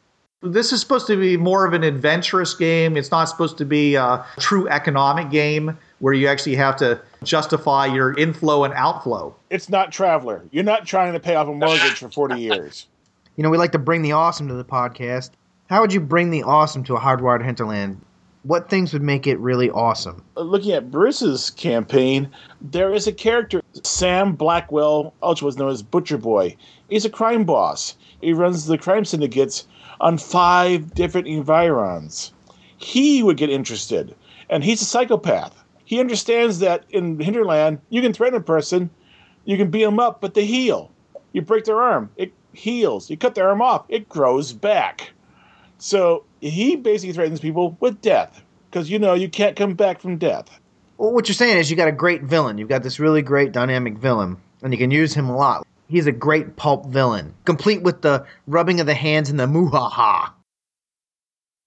This 0.52 0.72
is 0.72 0.80
supposed 0.80 1.08
to 1.08 1.16
be 1.16 1.36
more 1.36 1.66
of 1.66 1.72
an 1.72 1.82
adventurous 1.82 2.54
game. 2.54 2.96
It's 2.96 3.10
not 3.10 3.24
supposed 3.24 3.58
to 3.58 3.64
be 3.64 3.96
a 3.96 4.24
true 4.38 4.68
economic 4.68 5.30
game 5.30 5.76
where 5.98 6.14
you 6.14 6.28
actually 6.28 6.54
have 6.56 6.76
to 6.76 7.00
justify 7.24 7.86
your 7.86 8.16
inflow 8.16 8.64
and 8.64 8.72
outflow. 8.74 9.34
It's 9.50 9.68
not 9.68 9.90
Traveller. 9.90 10.44
You're 10.52 10.64
not 10.64 10.86
trying 10.86 11.14
to 11.14 11.20
pay 11.20 11.34
off 11.34 11.48
a 11.48 11.52
mortgage 11.52 11.98
for 11.98 12.10
40 12.10 12.40
years. 12.40 12.86
You 13.34 13.42
know, 13.42 13.50
we 13.50 13.58
like 13.58 13.72
to 13.72 13.78
bring 13.78 14.02
the 14.02 14.12
awesome 14.12 14.46
to 14.48 14.54
the 14.54 14.64
podcast. 14.64 15.30
How 15.68 15.80
would 15.80 15.92
you 15.92 16.00
bring 16.00 16.30
the 16.30 16.44
awesome 16.44 16.84
to 16.84 16.94
a 16.94 17.00
hardwired 17.00 17.44
hinterland? 17.44 18.00
What 18.44 18.70
things 18.70 18.92
would 18.92 19.02
make 19.02 19.26
it 19.26 19.38
really 19.40 19.70
awesome? 19.70 20.22
Uh, 20.36 20.42
looking 20.42 20.70
at 20.70 20.92
Bruce's 20.92 21.50
campaign, 21.50 22.30
there 22.60 22.94
is 22.94 23.08
a 23.08 23.12
character, 23.12 23.60
Sam 23.82 24.36
Blackwell, 24.36 25.12
also 25.20 25.44
was 25.44 25.56
known 25.56 25.70
as 25.70 25.82
Butcher 25.82 26.18
Boy. 26.18 26.56
He's 26.88 27.04
a 27.04 27.10
crime 27.10 27.42
boss. 27.42 27.96
He 28.20 28.32
runs 28.32 28.66
the 28.66 28.78
crime 28.78 29.04
syndicates 29.04 29.66
on 30.00 30.18
five 30.18 30.94
different 30.94 31.26
environs. 31.26 32.32
He 32.76 33.22
would 33.22 33.36
get 33.36 33.50
interested, 33.50 34.14
and 34.50 34.62
he's 34.62 34.82
a 34.82 34.84
psychopath. 34.84 35.54
He 35.84 36.00
understands 36.00 36.58
that 36.58 36.84
in 36.90 37.18
Hinterland, 37.20 37.80
you 37.90 38.02
can 38.02 38.12
threaten 38.12 38.38
a 38.38 38.42
person, 38.42 38.90
you 39.44 39.56
can 39.56 39.70
beat 39.70 39.84
them 39.84 40.00
up, 40.00 40.20
but 40.20 40.34
they 40.34 40.44
heal. 40.44 40.90
You 41.32 41.42
break 41.42 41.64
their 41.64 41.80
arm, 41.80 42.10
it 42.16 42.32
heals. 42.52 43.08
You 43.10 43.16
cut 43.16 43.34
their 43.34 43.48
arm 43.48 43.62
off, 43.62 43.86
it 43.88 44.08
grows 44.08 44.52
back. 44.52 45.10
So 45.78 46.24
he 46.40 46.76
basically 46.76 47.12
threatens 47.12 47.40
people 47.40 47.76
with 47.80 48.00
death 48.00 48.42
because 48.70 48.90
you 48.90 48.98
know 48.98 49.14
you 49.14 49.28
can't 49.28 49.56
come 49.56 49.74
back 49.74 50.00
from 50.00 50.18
death. 50.18 50.48
Well, 50.98 51.12
what 51.12 51.28
you're 51.28 51.34
saying 51.34 51.58
is 51.58 51.70
you 51.70 51.76
got 51.76 51.88
a 51.88 51.92
great 51.92 52.22
villain. 52.22 52.56
You've 52.58 52.68
got 52.68 52.82
this 52.82 52.98
really 52.98 53.22
great 53.22 53.52
dynamic 53.52 53.98
villain. 53.98 54.38
and 54.62 54.72
you 54.72 54.78
can 54.78 54.90
use 54.90 55.14
him 55.14 55.28
a 55.28 55.36
lot. 55.36 55.66
He's 55.88 56.06
a 56.06 56.12
great 56.12 56.56
pulp 56.56 56.86
villain, 56.86 57.34
complete 57.44 57.82
with 57.82 58.02
the 58.02 58.26
rubbing 58.46 58.80
of 58.80 58.86
the 58.86 58.94
hands 58.94 59.30
and 59.30 59.38
the 59.38 59.46
muhaha. 59.46 60.30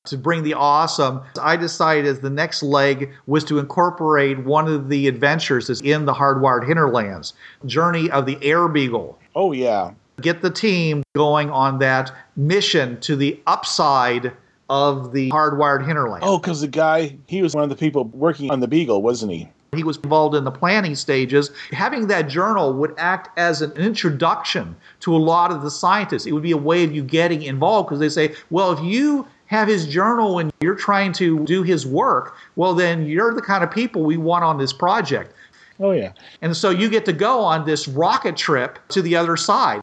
to 0.05 0.17
bring 0.17 0.43
the 0.43 0.53
awesome, 0.53 1.21
I 1.41 1.55
decided 1.55 2.05
as 2.05 2.19
the 2.19 2.29
next 2.29 2.63
leg 2.63 3.11
was 3.27 3.43
to 3.45 3.59
incorporate 3.59 4.39
one 4.43 4.67
of 4.67 4.89
the 4.89 5.07
adventures 5.07 5.67
that's 5.67 5.81
in 5.81 6.05
the 6.05 6.13
Hardwired 6.13 6.67
Hinterlands, 6.67 7.33
Journey 7.65 8.09
of 8.09 8.25
the 8.25 8.37
Air 8.41 8.67
Beagle. 8.67 9.17
Oh 9.35 9.51
yeah. 9.51 9.91
Get 10.21 10.41
the 10.41 10.49
team 10.49 11.03
going 11.15 11.49
on 11.49 11.79
that 11.79 12.11
mission 12.35 12.99
to 13.01 13.15
the 13.15 13.39
upside 13.47 14.33
of 14.69 15.13
the 15.13 15.29
Hardwired 15.31 15.85
Hinterland. 15.85 16.23
Oh, 16.25 16.37
because 16.37 16.61
the 16.61 16.67
guy 16.67 17.17
he 17.27 17.41
was 17.41 17.55
one 17.55 17.63
of 17.63 17.69
the 17.69 17.75
people 17.75 18.05
working 18.05 18.51
on 18.51 18.59
the 18.59 18.67
Beagle, 18.67 19.01
wasn't 19.01 19.31
he? 19.31 19.49
He 19.75 19.83
was 19.83 19.97
involved 19.97 20.35
in 20.35 20.43
the 20.43 20.51
planning 20.51 20.95
stages. 20.95 21.51
Having 21.71 22.07
that 22.07 22.27
journal 22.27 22.73
would 22.73 22.93
act 22.97 23.37
as 23.37 23.61
an 23.61 23.71
introduction 23.73 24.75
to 25.01 25.15
a 25.15 25.17
lot 25.17 25.51
of 25.51 25.61
the 25.61 25.69
scientists. 25.69 26.25
It 26.25 26.31
would 26.31 26.43
be 26.43 26.51
a 26.51 26.57
way 26.57 26.83
of 26.83 26.93
you 26.93 27.03
getting 27.03 27.43
involved 27.43 27.89
because 27.89 27.99
they 27.99 28.09
say, 28.09 28.35
well, 28.49 28.71
if 28.71 28.83
you 28.83 29.27
have 29.45 29.67
his 29.67 29.87
journal 29.87 30.39
and 30.39 30.51
you're 30.61 30.75
trying 30.75 31.13
to 31.13 31.43
do 31.45 31.63
his 31.63 31.85
work, 31.85 32.35
well, 32.55 32.73
then 32.73 33.05
you're 33.05 33.33
the 33.33 33.41
kind 33.41 33.63
of 33.63 33.71
people 33.71 34.03
we 34.03 34.17
want 34.17 34.43
on 34.43 34.57
this 34.57 34.73
project. 34.73 35.33
Oh 35.79 35.91
yeah. 35.91 36.13
And 36.41 36.55
so 36.57 36.71
you 36.71 36.89
get 36.89 37.05
to 37.05 37.13
go 37.13 37.39
on 37.39 37.65
this 37.65 37.87
rocket 37.87 38.35
trip 38.35 38.79
to 38.89 39.01
the 39.01 39.15
other 39.15 39.37
side. 39.37 39.81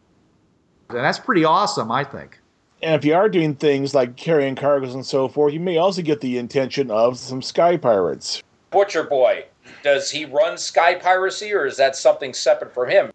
And 0.88 0.98
that's 0.98 1.18
pretty 1.18 1.44
awesome, 1.44 1.90
I 1.90 2.04
think. 2.04 2.38
And 2.82 2.94
if 2.94 3.04
you 3.04 3.14
are 3.14 3.28
doing 3.28 3.54
things 3.54 3.94
like 3.94 4.16
carrying 4.16 4.54
cargoes 4.54 4.94
and 4.94 5.04
so 5.04 5.28
forth, 5.28 5.52
you 5.52 5.60
may 5.60 5.78
also 5.78 6.02
get 6.02 6.20
the 6.20 6.38
intention 6.38 6.90
of 6.90 7.18
some 7.18 7.40
sky 7.40 7.76
pirates. 7.76 8.42
Butcher 8.70 9.04
Boy, 9.04 9.46
does 9.86 10.10
he 10.10 10.24
run 10.24 10.58
sky 10.58 10.96
piracy 10.96 11.54
or 11.54 11.64
is 11.64 11.76
that 11.76 11.94
something 11.94 12.34
separate 12.34 12.74
from 12.74 12.90
him? 12.90 13.12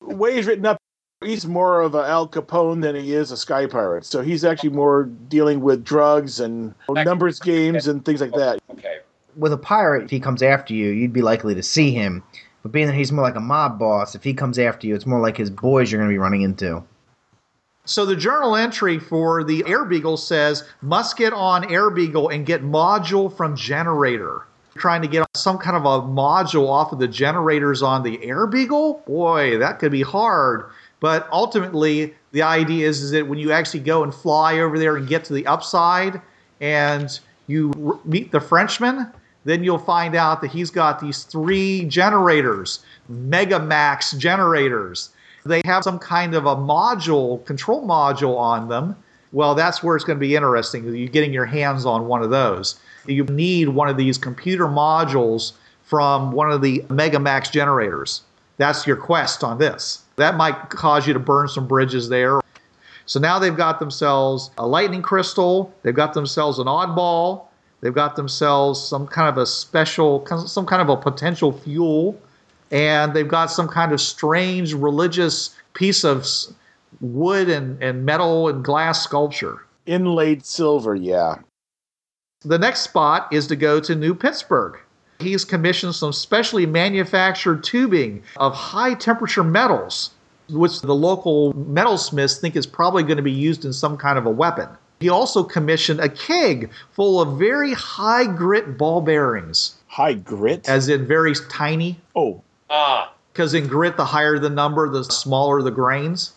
Way's 0.00 0.46
written 0.46 0.64
up. 0.64 0.78
He's 1.20 1.46
more 1.46 1.80
of 1.80 1.96
a 1.96 2.04
Al 2.04 2.28
Capone 2.28 2.80
than 2.80 2.94
he 2.94 3.12
is 3.12 3.32
a 3.32 3.36
sky 3.36 3.66
pirate. 3.66 4.04
So 4.04 4.22
he's 4.22 4.44
actually 4.44 4.70
more 4.70 5.06
dealing 5.26 5.62
with 5.62 5.82
drugs 5.82 6.38
and 6.38 6.76
numbers 6.88 7.40
games 7.40 7.88
and 7.88 8.04
things 8.04 8.20
like 8.20 8.30
that. 8.34 8.60
Okay. 8.70 8.98
With 9.36 9.52
a 9.52 9.58
pirate, 9.58 10.04
if 10.04 10.10
he 10.10 10.20
comes 10.20 10.44
after 10.44 10.74
you, 10.74 10.90
you'd 10.90 11.12
be 11.12 11.22
likely 11.22 11.56
to 11.56 11.62
see 11.62 11.90
him. 11.90 12.22
But 12.62 12.70
being 12.70 12.86
that 12.86 12.94
he's 12.94 13.10
more 13.10 13.24
like 13.24 13.34
a 13.34 13.40
mob 13.40 13.80
boss, 13.80 14.14
if 14.14 14.22
he 14.22 14.32
comes 14.32 14.60
after 14.60 14.86
you, 14.86 14.94
it's 14.94 15.06
more 15.06 15.20
like 15.20 15.36
his 15.36 15.50
boys 15.50 15.90
you're 15.90 16.00
going 16.00 16.08
to 16.08 16.14
be 16.14 16.18
running 16.18 16.42
into. 16.42 16.84
So 17.84 18.06
the 18.06 18.14
journal 18.14 18.54
entry 18.54 19.00
for 19.00 19.42
the 19.42 19.64
Air 19.66 19.84
Beagle 19.84 20.18
says 20.18 20.62
must 20.82 21.16
get 21.16 21.32
on 21.32 21.68
Air 21.68 21.90
Beagle 21.90 22.28
and 22.28 22.46
get 22.46 22.62
module 22.62 23.36
from 23.36 23.56
generator. 23.56 24.46
Trying 24.76 25.02
to 25.02 25.08
get 25.08 25.26
some 25.34 25.58
kind 25.58 25.76
of 25.76 25.84
a 25.84 26.06
module 26.06 26.68
off 26.68 26.92
of 26.92 26.98
the 26.98 27.08
generators 27.08 27.82
on 27.82 28.02
the 28.02 28.22
Air 28.24 28.46
Beagle? 28.46 29.02
Boy, 29.06 29.58
that 29.58 29.78
could 29.78 29.92
be 29.92 30.02
hard. 30.02 30.70
But 31.00 31.28
ultimately, 31.32 32.14
the 32.30 32.42
idea 32.42 32.88
is, 32.88 33.02
is 33.02 33.10
that 33.10 33.26
when 33.26 33.38
you 33.38 33.52
actually 33.52 33.80
go 33.80 34.02
and 34.02 34.14
fly 34.14 34.58
over 34.60 34.78
there 34.78 34.96
and 34.96 35.06
get 35.06 35.24
to 35.24 35.32
the 35.32 35.46
upside 35.46 36.20
and 36.60 37.18
you 37.48 37.72
r- 37.84 37.98
meet 38.04 38.32
the 38.32 38.40
Frenchman, 38.40 39.12
then 39.44 39.64
you'll 39.64 39.78
find 39.78 40.14
out 40.14 40.40
that 40.40 40.50
he's 40.52 40.70
got 40.70 41.00
these 41.00 41.24
three 41.24 41.84
generators, 41.86 42.84
Mega 43.08 43.58
Max 43.58 44.12
generators. 44.12 45.10
They 45.44 45.60
have 45.64 45.82
some 45.82 45.98
kind 45.98 46.34
of 46.34 46.46
a 46.46 46.54
module, 46.54 47.44
control 47.44 47.86
module 47.86 48.38
on 48.38 48.68
them. 48.68 48.96
Well, 49.32 49.54
that's 49.54 49.82
where 49.82 49.96
it's 49.96 50.04
going 50.04 50.18
to 50.18 50.20
be 50.20 50.36
interesting. 50.36 50.84
You're 50.94 51.08
getting 51.08 51.32
your 51.32 51.46
hands 51.46 51.84
on 51.84 52.06
one 52.06 52.22
of 52.22 52.30
those. 52.30 52.78
You 53.06 53.24
need 53.24 53.68
one 53.68 53.88
of 53.88 53.96
these 53.96 54.18
computer 54.18 54.66
modules 54.66 55.52
from 55.82 56.32
one 56.32 56.50
of 56.50 56.62
the 56.62 56.84
Mega 56.88 57.18
Max 57.18 57.50
generators. 57.50 58.22
That's 58.56 58.86
your 58.86 58.96
quest 58.96 59.42
on 59.42 59.58
this. 59.58 60.02
That 60.16 60.36
might 60.36 60.70
cause 60.70 61.06
you 61.06 61.12
to 61.12 61.18
burn 61.18 61.48
some 61.48 61.66
bridges 61.66 62.08
there. 62.08 62.40
So 63.06 63.18
now 63.18 63.38
they've 63.38 63.56
got 63.56 63.80
themselves 63.80 64.50
a 64.58 64.66
lightning 64.66 65.02
crystal, 65.02 65.72
they've 65.82 65.94
got 65.94 66.14
themselves 66.14 66.58
an 66.58 66.66
oddball, 66.66 67.46
they've 67.80 67.94
got 67.94 68.16
themselves 68.16 68.80
some 68.80 69.06
kind 69.06 69.28
of 69.28 69.38
a 69.38 69.46
special, 69.46 70.24
some 70.46 70.66
kind 70.66 70.80
of 70.80 70.88
a 70.88 70.96
potential 70.96 71.52
fuel, 71.52 72.18
and 72.70 73.12
they've 73.12 73.28
got 73.28 73.46
some 73.50 73.68
kind 73.68 73.92
of 73.92 74.00
strange 74.00 74.72
religious 74.74 75.54
piece 75.74 76.04
of 76.04 76.26
wood 77.00 77.48
and, 77.48 77.82
and 77.82 78.06
metal 78.06 78.48
and 78.48 78.64
glass 78.64 79.02
sculpture. 79.02 79.66
Inlaid 79.86 80.46
silver, 80.46 80.94
yeah. 80.94 81.36
The 82.44 82.58
next 82.58 82.80
spot 82.80 83.28
is 83.32 83.46
to 83.48 83.56
go 83.56 83.78
to 83.80 83.94
New 83.94 84.14
Pittsburgh. 84.14 84.78
He's 85.20 85.44
commissioned 85.44 85.94
some 85.94 86.12
specially 86.12 86.66
manufactured 86.66 87.62
tubing 87.62 88.22
of 88.36 88.54
high 88.54 88.94
temperature 88.94 89.44
metals, 89.44 90.10
which 90.50 90.80
the 90.80 90.94
local 90.94 91.52
metalsmiths 91.54 92.40
think 92.40 92.56
is 92.56 92.66
probably 92.66 93.04
going 93.04 93.18
to 93.18 93.22
be 93.22 93.30
used 93.30 93.64
in 93.64 93.72
some 93.72 93.96
kind 93.96 94.18
of 94.18 94.26
a 94.26 94.30
weapon. 94.30 94.68
He 94.98 95.08
also 95.08 95.44
commissioned 95.44 96.00
a 96.00 96.08
keg 96.08 96.70
full 96.92 97.20
of 97.20 97.38
very 97.38 97.72
high 97.74 98.26
grit 98.26 98.76
ball 98.76 99.00
bearings, 99.00 99.76
High 99.86 100.14
grit. 100.14 100.68
as 100.68 100.88
in 100.88 101.06
very 101.06 101.34
tiny, 101.48 102.00
oh, 102.16 102.42
Ah, 102.70 103.12
because 103.32 103.54
in 103.54 103.66
grit, 103.66 103.96
the 103.96 104.04
higher 104.04 104.38
the 104.38 104.50
number, 104.50 104.88
the 104.88 105.04
smaller 105.04 105.62
the 105.62 105.70
grains. 105.70 106.32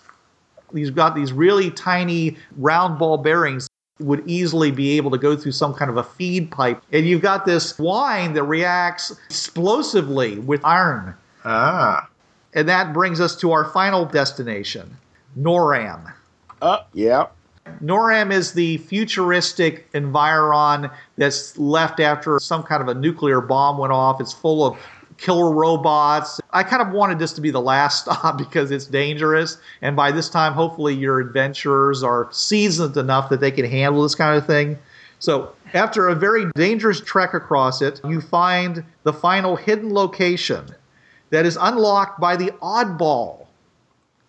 He's 0.73 0.89
got 0.89 1.15
these 1.15 1.31
really 1.31 1.71
tiny 1.71 2.37
round 2.57 2.99
ball 2.99 3.17
bearings 3.17 3.67
would 3.99 4.27
easily 4.27 4.71
be 4.71 4.97
able 4.97 5.11
to 5.11 5.17
go 5.17 5.35
through 5.37 5.53
some 5.53 5.73
kind 5.73 5.89
of 5.89 5.97
a 5.97 6.03
feed 6.03 6.51
pipe. 6.51 6.81
And 6.91 7.05
you've 7.05 7.21
got 7.21 7.45
this 7.45 7.77
wine 7.79 8.33
that 8.33 8.43
reacts 8.43 9.17
explosively 9.29 10.39
with 10.39 10.63
iron. 10.65 11.15
Ah. 11.45 12.09
And 12.53 12.67
that 12.67 12.93
brings 12.93 13.21
us 13.21 13.35
to 13.37 13.51
our 13.51 13.65
final 13.65 14.05
destination, 14.05 14.97
Noram. 15.37 16.13
uh, 16.61 16.79
yeah. 16.93 17.27
NORAM 17.81 18.31
is 18.31 18.53
the 18.53 18.77
futuristic 18.77 19.89
environ 19.93 20.89
that's 21.17 21.57
left 21.57 21.99
after 21.99 22.39
some 22.39 22.61
kind 22.61 22.81
of 22.81 22.87
a 22.87 22.93
nuclear 22.93 23.41
bomb 23.41 23.77
went 23.79 23.91
off. 23.91 24.21
It's 24.21 24.33
full 24.33 24.65
of 24.65 24.77
killer 25.17 25.51
robots. 25.51 26.39
I 26.51 26.63
kind 26.63 26.81
of 26.81 26.91
wanted 26.91 27.19
this 27.19 27.33
to 27.33 27.41
be 27.41 27.51
the 27.51 27.61
last 27.61 28.01
stop 28.05 28.37
because 28.37 28.71
it's 28.71 28.85
dangerous. 28.85 29.57
And 29.81 29.95
by 29.95 30.11
this 30.11 30.29
time, 30.29 30.53
hopefully, 30.53 30.93
your 30.93 31.19
adventurers 31.19 32.03
are 32.03 32.27
seasoned 32.31 32.97
enough 32.97 33.29
that 33.29 33.39
they 33.39 33.51
can 33.51 33.65
handle 33.65 34.03
this 34.03 34.15
kind 34.15 34.37
of 34.37 34.45
thing. 34.45 34.77
So, 35.19 35.53
after 35.73 36.07
a 36.07 36.15
very 36.15 36.45
dangerous 36.55 37.01
trek 37.01 37.33
across 37.33 37.81
it, 37.81 38.01
you 38.05 38.21
find 38.21 38.83
the 39.03 39.13
final 39.13 39.55
hidden 39.55 39.93
location 39.93 40.75
that 41.29 41.45
is 41.45 41.57
unlocked 41.59 42.19
by 42.19 42.35
the 42.35 42.51
oddball. 42.61 43.44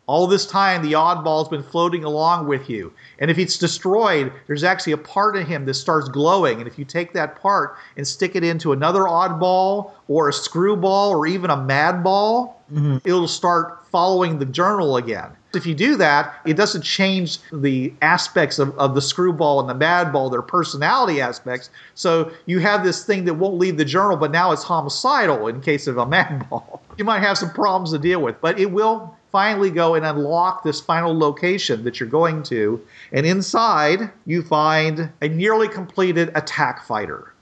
All 0.07 0.29
this 0.29 0.47
time, 0.47 0.83
the 0.83 0.93
oddball's 0.93 1.49
been 1.49 1.65
floating 1.65 2.05
along 2.05 2.47
with 2.47 2.71
you. 2.71 2.93
And 3.19 3.29
if 3.29 3.39
it's 3.39 3.59
destroyed, 3.59 4.33
there's 4.47 4.63
actually 4.63 4.93
a 4.93 4.99
part 4.99 5.37
of 5.37 5.49
him 5.49 5.65
that 5.65 5.75
starts 5.75 6.09
glowing. 6.09 6.59
And 6.59 6.69
if 6.69 6.79
you 6.79 6.85
take 6.85 7.13
that 7.15 7.41
part 7.41 7.77
and 7.97 8.07
stick 8.07 8.37
it 8.37 8.45
into 8.45 8.73
another 8.73 9.03
oddball 9.03 9.91
or 10.07 10.29
a 10.29 10.33
screwball 10.33 11.11
or 11.11 11.27
even 11.27 11.51
a 11.51 11.57
mad 11.57 12.05
ball, 12.05 12.63
mm-hmm. 12.73 12.99
it'll 13.05 13.27
start 13.27 13.85
following 13.91 14.39
the 14.39 14.45
journal 14.45 14.97
again. 14.97 15.31
If 15.55 15.67
you 15.67 15.75
do 15.75 15.97
that, 15.97 16.39
it 16.45 16.55
doesn't 16.55 16.83
change 16.83 17.39
the 17.51 17.93
aspects 18.03 18.59
of, 18.59 18.79
of 18.79 18.95
the 18.95 19.01
screwball 19.01 19.59
and 19.59 19.69
the 19.69 19.85
madball, 19.85 20.31
their 20.31 20.43
personality 20.43 21.21
aspects. 21.21 21.71
So 21.95 22.31
you 22.45 22.59
have 22.61 22.85
this 22.85 23.05
thing 23.05 23.25
that 23.25 23.35
won't 23.35 23.59
leave 23.59 23.77
the 23.77 23.85
journal, 23.85 24.17
but 24.17 24.31
now 24.31 24.53
it's 24.53 24.63
homicidal 24.63 25.49
in 25.49 25.63
case 25.63 25.87
of 25.87 25.99
a 25.99 26.07
madball. 26.07 26.81
You 26.97 27.05
might 27.05 27.21
have 27.21 27.37
some 27.37 27.51
problems 27.51 27.93
to 27.93 27.99
deal 27.99 28.23
with, 28.23 28.41
but 28.41 28.59
it 28.59 28.71
will 28.71 29.15
finally 29.37 29.69
go 29.69 29.95
and 29.95 30.07
unlock 30.07 30.65
this 30.65 30.81
final 30.81 31.15
location 31.15 31.85
that 31.85 32.01
you're 32.01 32.09
going 32.09 32.43
to. 32.43 32.81
And 33.13 33.27
inside, 33.27 34.11
you 34.25 34.43
find 34.43 35.13
a 35.21 35.29
nearly 35.29 35.69
completed 35.69 36.33
attack 36.35 36.87
fighter. 36.87 37.35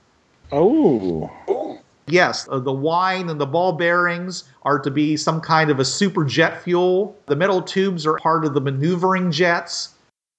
Oh. 0.51 1.31
Yes, 2.07 2.49
uh, 2.51 2.59
the 2.59 2.73
wine 2.73 3.29
and 3.29 3.39
the 3.39 3.45
ball 3.45 3.71
bearings 3.71 4.43
are 4.63 4.77
to 4.77 4.91
be 4.91 5.15
some 5.15 5.39
kind 5.39 5.69
of 5.69 5.79
a 5.79 5.85
super 5.85 6.25
jet 6.25 6.61
fuel. 6.61 7.15
The 7.27 7.37
metal 7.37 7.61
tubes 7.61 8.05
are 8.05 8.17
part 8.17 8.43
of 8.43 8.53
the 8.53 8.59
maneuvering 8.59 9.31
jets. 9.31 9.93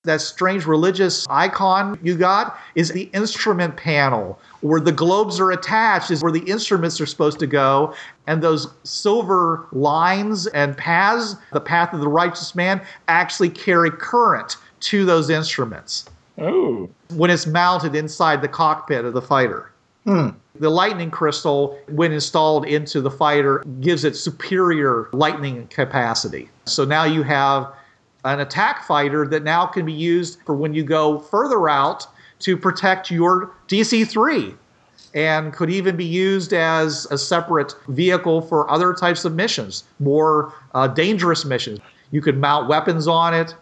That 0.05 0.21
strange 0.21 0.67
religious 0.67 1.27
icon 1.31 1.99
you 2.03 2.17
got 2.19 2.59
is 2.75 2.91
the 2.91 3.05
instrument 3.15 3.79
panel 3.79 4.39
where 4.61 4.79
the 4.79 4.93
globes 4.93 5.41
are 5.41 5.53
attached, 5.53 6.11
is 6.11 6.23
where 6.23 6.31
the 6.31 6.45
instruments 6.49 7.01
are 7.01 7.07
supposed 7.07 7.39
to 7.39 7.47
go. 7.47 7.95
And 8.27 8.43
those 8.43 8.69
silver 8.83 9.67
lines 9.73 10.47
and 10.49 10.77
paths, 10.77 11.37
the 11.53 11.61
path 11.61 11.93
of 11.93 12.01
the 12.01 12.09
righteous 12.09 12.55
man, 12.55 12.81
actually 13.09 13.51
carry 13.51 13.91
current 13.91 14.57
to 14.81 15.05
those 15.05 15.31
instruments 15.31 16.07
Oh. 16.39 16.89
when 17.15 17.31
it's 17.31 17.47
mounted 17.47 17.95
inside 17.95 18.43
the 18.43 18.49
cockpit 18.49 19.05
of 19.05 19.15
the 19.15 19.23
fighter. 19.23 19.71
Hmm. 20.05 20.31
The 20.59 20.71
lightning 20.71 21.11
crystal, 21.11 21.79
when 21.89 22.13
installed 22.13 22.67
into 22.67 23.01
the 23.01 23.11
fighter, 23.11 23.63
gives 23.81 24.05
it 24.05 24.17
superior 24.17 25.09
lightning 25.13 25.67
capacity. 25.69 26.49
So 26.65 26.85
now 26.85 27.05
you 27.05 27.23
have 27.23 27.73
an 28.25 28.41
attack 28.41 28.85
fighter 28.87 29.27
that 29.29 29.45
now 29.45 29.67
can 29.67 29.85
be 29.87 29.93
used 29.93 30.39
for 30.47 30.55
when 30.55 30.75
you 30.75 30.83
go 30.83 31.19
further 31.19 31.69
out 31.69 32.07
to 32.41 32.57
protect 32.57 33.11
your 33.11 33.51
DC 33.69 34.07
3. 34.09 34.55
And 35.15 35.53
could 35.53 35.71
even 35.71 35.97
be 35.97 36.05
used 36.05 36.53
as 36.53 37.07
a 37.11 37.19
separate 37.19 37.75
vehicle 37.89 38.43
for 38.43 38.71
other 38.71 38.93
types 38.95 39.25
of 39.25 39.35
missions, 39.35 39.85
more 39.99 40.53
uh, 40.75 40.89
dangerous 40.89 41.45
missions. 41.45 41.81
You 42.11 42.21
could 42.21 42.39
mount 42.39 42.69
weapons 42.69 43.09
on 43.09 43.35
it. 43.35 43.55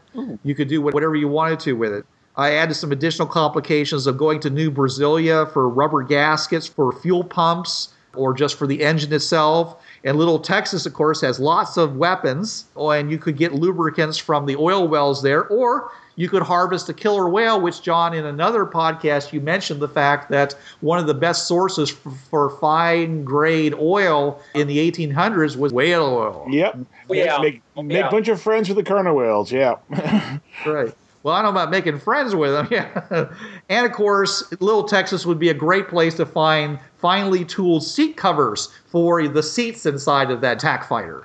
You 0.44 0.54
could 0.54 0.68
do 0.68 0.80
whatever 0.80 1.16
you 1.16 1.28
wanted 1.28 1.60
to 1.60 1.72
with 1.72 1.92
it. 1.92 2.06
I 2.36 2.52
added 2.52 2.74
some 2.74 2.92
additional 2.92 3.28
complications 3.28 4.06
of 4.06 4.18
going 4.18 4.40
to 4.40 4.50
New 4.50 4.70
Brasilia 4.70 5.52
for 5.52 5.68
rubber 5.68 6.02
gaskets 6.02 6.66
for 6.66 6.92
fuel 6.92 7.24
pumps 7.24 7.90
or 8.14 8.34
just 8.34 8.56
for 8.56 8.66
the 8.66 8.82
engine 8.82 9.12
itself. 9.12 9.82
And 10.04 10.16
Little 10.18 10.38
Texas, 10.38 10.86
of 10.86 10.94
course, 10.94 11.20
has 11.20 11.40
lots 11.40 11.76
of 11.76 11.96
weapons, 11.96 12.66
and 12.76 13.10
you 13.10 13.18
could 13.18 13.36
get 13.36 13.54
lubricants 13.54 14.18
from 14.18 14.46
the 14.46 14.56
oil 14.56 14.86
wells 14.86 15.22
there, 15.22 15.46
or 15.46 15.90
you 16.16 16.28
could 16.28 16.42
harvest 16.42 16.88
a 16.88 16.94
killer 16.94 17.28
whale, 17.28 17.60
which, 17.60 17.82
John, 17.82 18.14
in 18.14 18.24
another 18.26 18.64
podcast, 18.66 19.32
you 19.32 19.40
mentioned 19.40 19.80
the 19.80 19.88
fact 19.88 20.30
that 20.30 20.54
one 20.80 20.98
of 20.98 21.06
the 21.06 21.14
best 21.14 21.46
sources 21.48 21.90
for, 21.90 22.10
for 22.30 22.50
fine 22.58 23.24
grade 23.24 23.74
oil 23.74 24.40
in 24.54 24.66
the 24.68 24.78
1800s 24.90 25.56
was 25.56 25.72
whale 25.72 26.04
oil. 26.06 26.46
Yep. 26.48 26.78
Yeah. 27.10 27.38
Make, 27.40 27.62
make 27.76 27.92
Yeah. 27.98 28.08
a 28.08 28.10
bunch 28.10 28.28
of 28.28 28.40
friends 28.40 28.68
with 28.68 28.76
the 28.76 28.84
Kerner 28.84 29.12
whales. 29.14 29.50
Yeah. 29.52 29.76
Right. 30.66 30.94
Well, 31.24 31.34
I 31.34 31.40
don't 31.42 31.54
know 31.54 31.60
about 31.60 31.70
making 31.70 31.98
friends 32.00 32.34
with 32.34 32.52
them. 32.52 32.68
Yeah. 32.70 33.28
and 33.70 33.86
of 33.86 33.92
course, 33.92 34.44
Little 34.60 34.84
Texas 34.84 35.24
would 35.26 35.38
be 35.38 35.48
a 35.48 35.54
great 35.54 35.88
place 35.88 36.14
to 36.16 36.26
find 36.26 36.78
finely 36.98 37.44
tooled 37.44 37.82
seat 37.82 38.16
covers 38.16 38.68
for 38.86 39.26
the 39.26 39.42
seats 39.42 39.86
inside 39.86 40.30
of 40.30 40.40
that 40.42 40.58
TAC 40.58 40.86
fighter. 40.86 41.24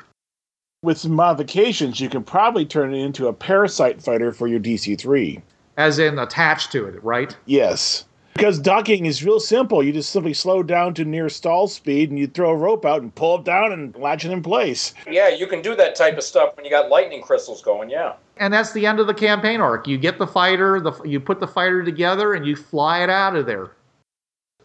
With 0.82 0.98
some 0.98 1.12
modifications, 1.12 2.00
you 2.00 2.10
can 2.10 2.24
probably 2.24 2.66
turn 2.66 2.94
it 2.94 3.00
into 3.00 3.28
a 3.28 3.34
parasite 3.34 4.02
fighter 4.02 4.32
for 4.32 4.48
your 4.48 4.60
DC 4.60 4.98
3. 4.98 5.42
As 5.78 6.00
in 6.00 6.20
attached 6.20 6.72
to 6.72 6.86
it, 6.86 7.04
right? 7.04 7.36
Yes. 7.46 8.06
Because 8.34 8.60
docking 8.60 9.06
is 9.06 9.24
real 9.24 9.42
simple. 9.42 9.84
You 9.84 9.92
just 9.92 10.12
simply 10.12 10.34
slow 10.34 10.64
down 10.64 10.94
to 10.94 11.04
near 11.04 11.28
stall 11.28 11.68
speed 11.68 12.10
and 12.10 12.18
you 12.18 12.28
throw 12.28 12.52
a 12.52 12.56
rope 12.56 12.86
out 12.86 13.02
and 13.02 13.14
pull 13.14 13.40
it 13.40 13.44
down 13.44 13.74
and 13.74 13.94
latch 13.98 14.24
it 14.24 14.32
in 14.32 14.42
place. 14.42 14.94
Yeah, 15.10 15.28
you 15.28 15.48
can 15.48 15.62
do 15.62 15.76
that 15.76 15.96
type 15.96 16.18
of 16.18 16.24
stuff 16.24 16.56
when 16.56 16.64
you 16.64 16.72
got 16.72 16.90
lightning 16.90 17.22
crystals 17.22 17.62
going. 17.62 17.90
Yeah. 17.90 18.14
And 18.38 18.54
that's 18.54 18.72
the 18.72 18.86
end 18.86 19.02
of 19.02 19.08
the 19.08 19.14
campaign 19.14 19.60
arc. 19.60 19.88
You 19.88 19.98
get 19.98 20.18
the 20.18 20.28
fighter, 20.28 20.80
the, 20.80 20.94
you 21.04 21.20
put 21.20 21.42
the 21.42 21.48
fighter 21.48 21.84
together, 21.84 22.34
and 22.34 22.46
you 22.46 22.56
fly 22.56 23.04
it 23.04 23.10
out 23.10 23.36
of 23.36 23.46
there. 23.46 23.72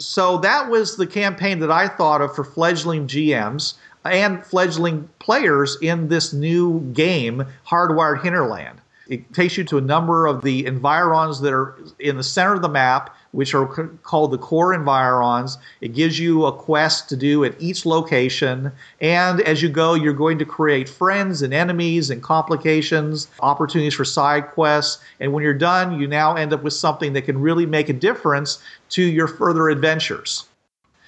So 0.05 0.39
that 0.39 0.69
was 0.71 0.97
the 0.97 1.07
campaign 1.07 1.61
that 1.61 1.71
I 1.71 1.89
thought 1.89 2.21
of 2.21 2.35
for 2.35 2.45
fledgling 2.45 3.09
GMs 3.09 3.75
and 4.05 4.45
fledgling 4.45 5.09
players 5.19 5.79
in 5.81 6.09
this 6.09 6.33
new 6.33 6.81
game, 6.93 7.45
Hardwired 7.67 8.23
Hinterland. 8.23 8.81
It 9.09 9.33
takes 9.35 9.59
you 9.59 9.65
to 9.65 9.79
a 9.79 9.83
number 9.83 10.27
of 10.27 10.43
the 10.43 10.65
environs 10.65 11.41
that 11.41 11.53
are 11.53 11.77
in 11.99 12.17
the 12.17 12.23
center 12.23 12.55
of 12.55 12.63
the 12.63 12.69
map, 12.69 13.15
which 13.33 13.55
are 13.55 13.67
called 14.03 14.31
the 14.31 14.39
core 14.39 14.73
environs. 14.73 15.59
It 15.83 15.93
gives 15.93 16.19
you 16.19 16.47
a 16.47 16.53
quest 16.53 17.09
to 17.11 17.17
do 17.17 17.45
at 17.45 17.61
each 17.61 17.85
location. 17.85 18.73
And 19.01 19.43
as 19.43 19.63
you 19.63 19.69
go, 19.69 19.95
you're 19.95 20.15
going 20.15 20.39
to 20.39 20.47
create 20.47 20.89
friends 20.89 21.43
and 21.43 21.53
enemies 21.53 22.09
and 22.09 22.23
complications, 22.23 23.29
opportunities 23.41 23.95
for 23.95 24.05
side 24.05 24.49
quests. 24.49 25.03
And 25.21 25.33
when 25.33 25.45
you're 25.45 25.53
done, 25.53 26.01
you 26.01 26.07
now 26.07 26.37
end 26.37 26.55
up 26.55 26.63
with 26.63 26.73
something 26.73 27.13
that 27.13 27.23
can 27.23 27.39
really 27.39 27.67
make 27.67 27.91
a 27.91 27.95
difference 27.95 28.63
to 28.91 29.03
your 29.03 29.27
further 29.27 29.69
adventures. 29.69 30.47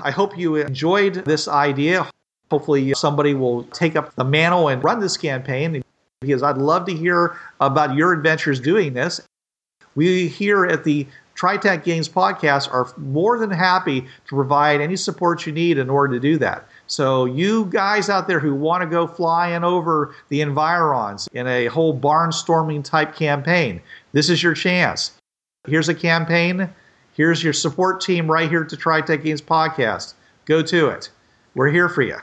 I 0.00 0.10
hope 0.10 0.36
you 0.36 0.56
enjoyed 0.56 1.24
this 1.24 1.48
idea. 1.48 2.10
Hopefully, 2.50 2.92
somebody 2.92 3.32
will 3.32 3.64
take 3.64 3.96
up 3.96 4.14
the 4.14 4.24
mantle 4.24 4.68
and 4.68 4.84
run 4.84 5.00
this 5.00 5.16
campaign 5.16 5.82
because 6.20 6.42
I'd 6.42 6.58
love 6.58 6.86
to 6.86 6.94
hear 6.94 7.36
about 7.60 7.94
your 7.94 8.12
adventures 8.12 8.60
doing 8.60 8.94
this. 8.94 9.20
We 9.94 10.28
here 10.28 10.64
at 10.64 10.84
the 10.84 11.06
TriTac 11.36 11.84
Games 11.84 12.08
podcast 12.08 12.72
are 12.72 12.90
more 12.96 13.38
than 13.38 13.50
happy 13.50 14.00
to 14.00 14.34
provide 14.34 14.80
any 14.80 14.96
support 14.96 15.44
you 15.46 15.52
need 15.52 15.76
in 15.76 15.90
order 15.90 16.14
to 16.14 16.20
do 16.20 16.38
that. 16.38 16.66
So, 16.86 17.26
you 17.26 17.66
guys 17.66 18.08
out 18.08 18.26
there 18.26 18.40
who 18.40 18.54
want 18.54 18.82
to 18.82 18.86
go 18.86 19.06
flying 19.06 19.64
over 19.64 20.14
the 20.28 20.40
environs 20.40 21.28
in 21.32 21.46
a 21.46 21.66
whole 21.66 21.98
barnstorming 21.98 22.84
type 22.84 23.14
campaign, 23.14 23.82
this 24.12 24.30
is 24.30 24.42
your 24.42 24.54
chance. 24.54 25.12
Here's 25.66 25.88
a 25.88 25.94
campaign. 25.94 26.70
Here's 27.12 27.42
your 27.42 27.52
support 27.52 28.00
team 28.00 28.30
right 28.30 28.48
here 28.48 28.62
at 28.62 28.70
the 28.70 28.76
TriTac 28.76 29.22
Games 29.22 29.42
podcast. 29.42 30.14
Go 30.46 30.62
to 30.62 30.88
it. 30.88 31.10
We're 31.54 31.70
here 31.70 31.88
for 31.88 32.02
you. 32.02 32.18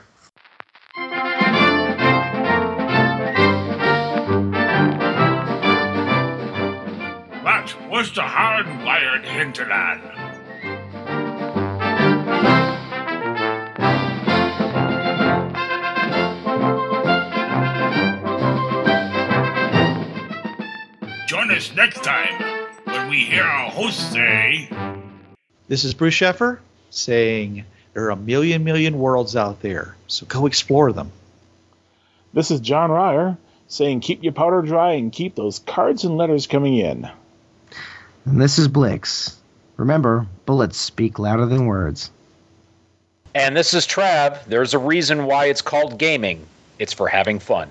That 8.04 8.10
was 8.10 8.16
the 8.16 8.22
hardwired 8.22 9.24
hinterland. 9.24 10.02
Join 21.26 21.50
us 21.50 21.74
next 21.74 22.04
time 22.04 22.42
when 22.84 23.08
we 23.08 23.24
hear 23.24 23.42
our 23.42 23.70
host 23.70 24.12
say. 24.12 24.68
This 25.68 25.84
is 25.84 25.94
Bruce 25.94 26.14
Sheffer 26.14 26.58
saying 26.90 27.64
there 27.94 28.04
are 28.04 28.10
a 28.10 28.16
million, 28.16 28.64
million 28.64 28.98
worlds 28.98 29.34
out 29.34 29.62
there, 29.62 29.96
so 30.08 30.26
go 30.26 30.44
explore 30.44 30.92
them. 30.92 31.10
This 32.34 32.50
is 32.50 32.60
John 32.60 32.90
Ryer 32.90 33.38
saying 33.68 34.00
keep 34.00 34.22
your 34.22 34.34
powder 34.34 34.60
dry 34.60 34.92
and 34.92 35.10
keep 35.10 35.34
those 35.34 35.58
cards 35.60 36.04
and 36.04 36.18
letters 36.18 36.46
coming 36.46 36.76
in. 36.76 37.08
And 38.24 38.40
this 38.40 38.58
is 38.58 38.68
Blix. 38.68 39.36
Remember, 39.76 40.26
bullets 40.46 40.78
speak 40.78 41.18
louder 41.18 41.44
than 41.44 41.66
words. 41.66 42.10
And 43.34 43.56
this 43.56 43.74
is 43.74 43.86
Trav. 43.86 44.44
There's 44.46 44.72
a 44.72 44.78
reason 44.78 45.26
why 45.26 45.46
it's 45.46 45.60
called 45.60 45.98
gaming. 45.98 46.46
It's 46.78 46.92
for 46.92 47.08
having 47.08 47.38
fun. 47.38 47.68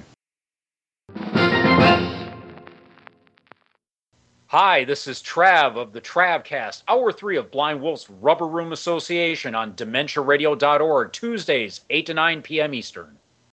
Hi, 4.47 4.83
this 4.83 5.07
is 5.07 5.23
Trav 5.23 5.77
of 5.77 5.93
the 5.93 6.01
Travcast, 6.01 6.83
Hour 6.87 7.11
3 7.11 7.37
of 7.37 7.49
Blind 7.49 7.81
Wolf's 7.81 8.07
Rubber 8.07 8.45
Room 8.45 8.71
Association 8.71 9.55
on 9.55 9.73
DementiaRadio.org, 9.73 11.11
Tuesdays, 11.11 11.81
8 11.89 12.05
to 12.05 12.13
9 12.13 12.41
p.m. 12.43 12.75
Eastern. 12.75 13.17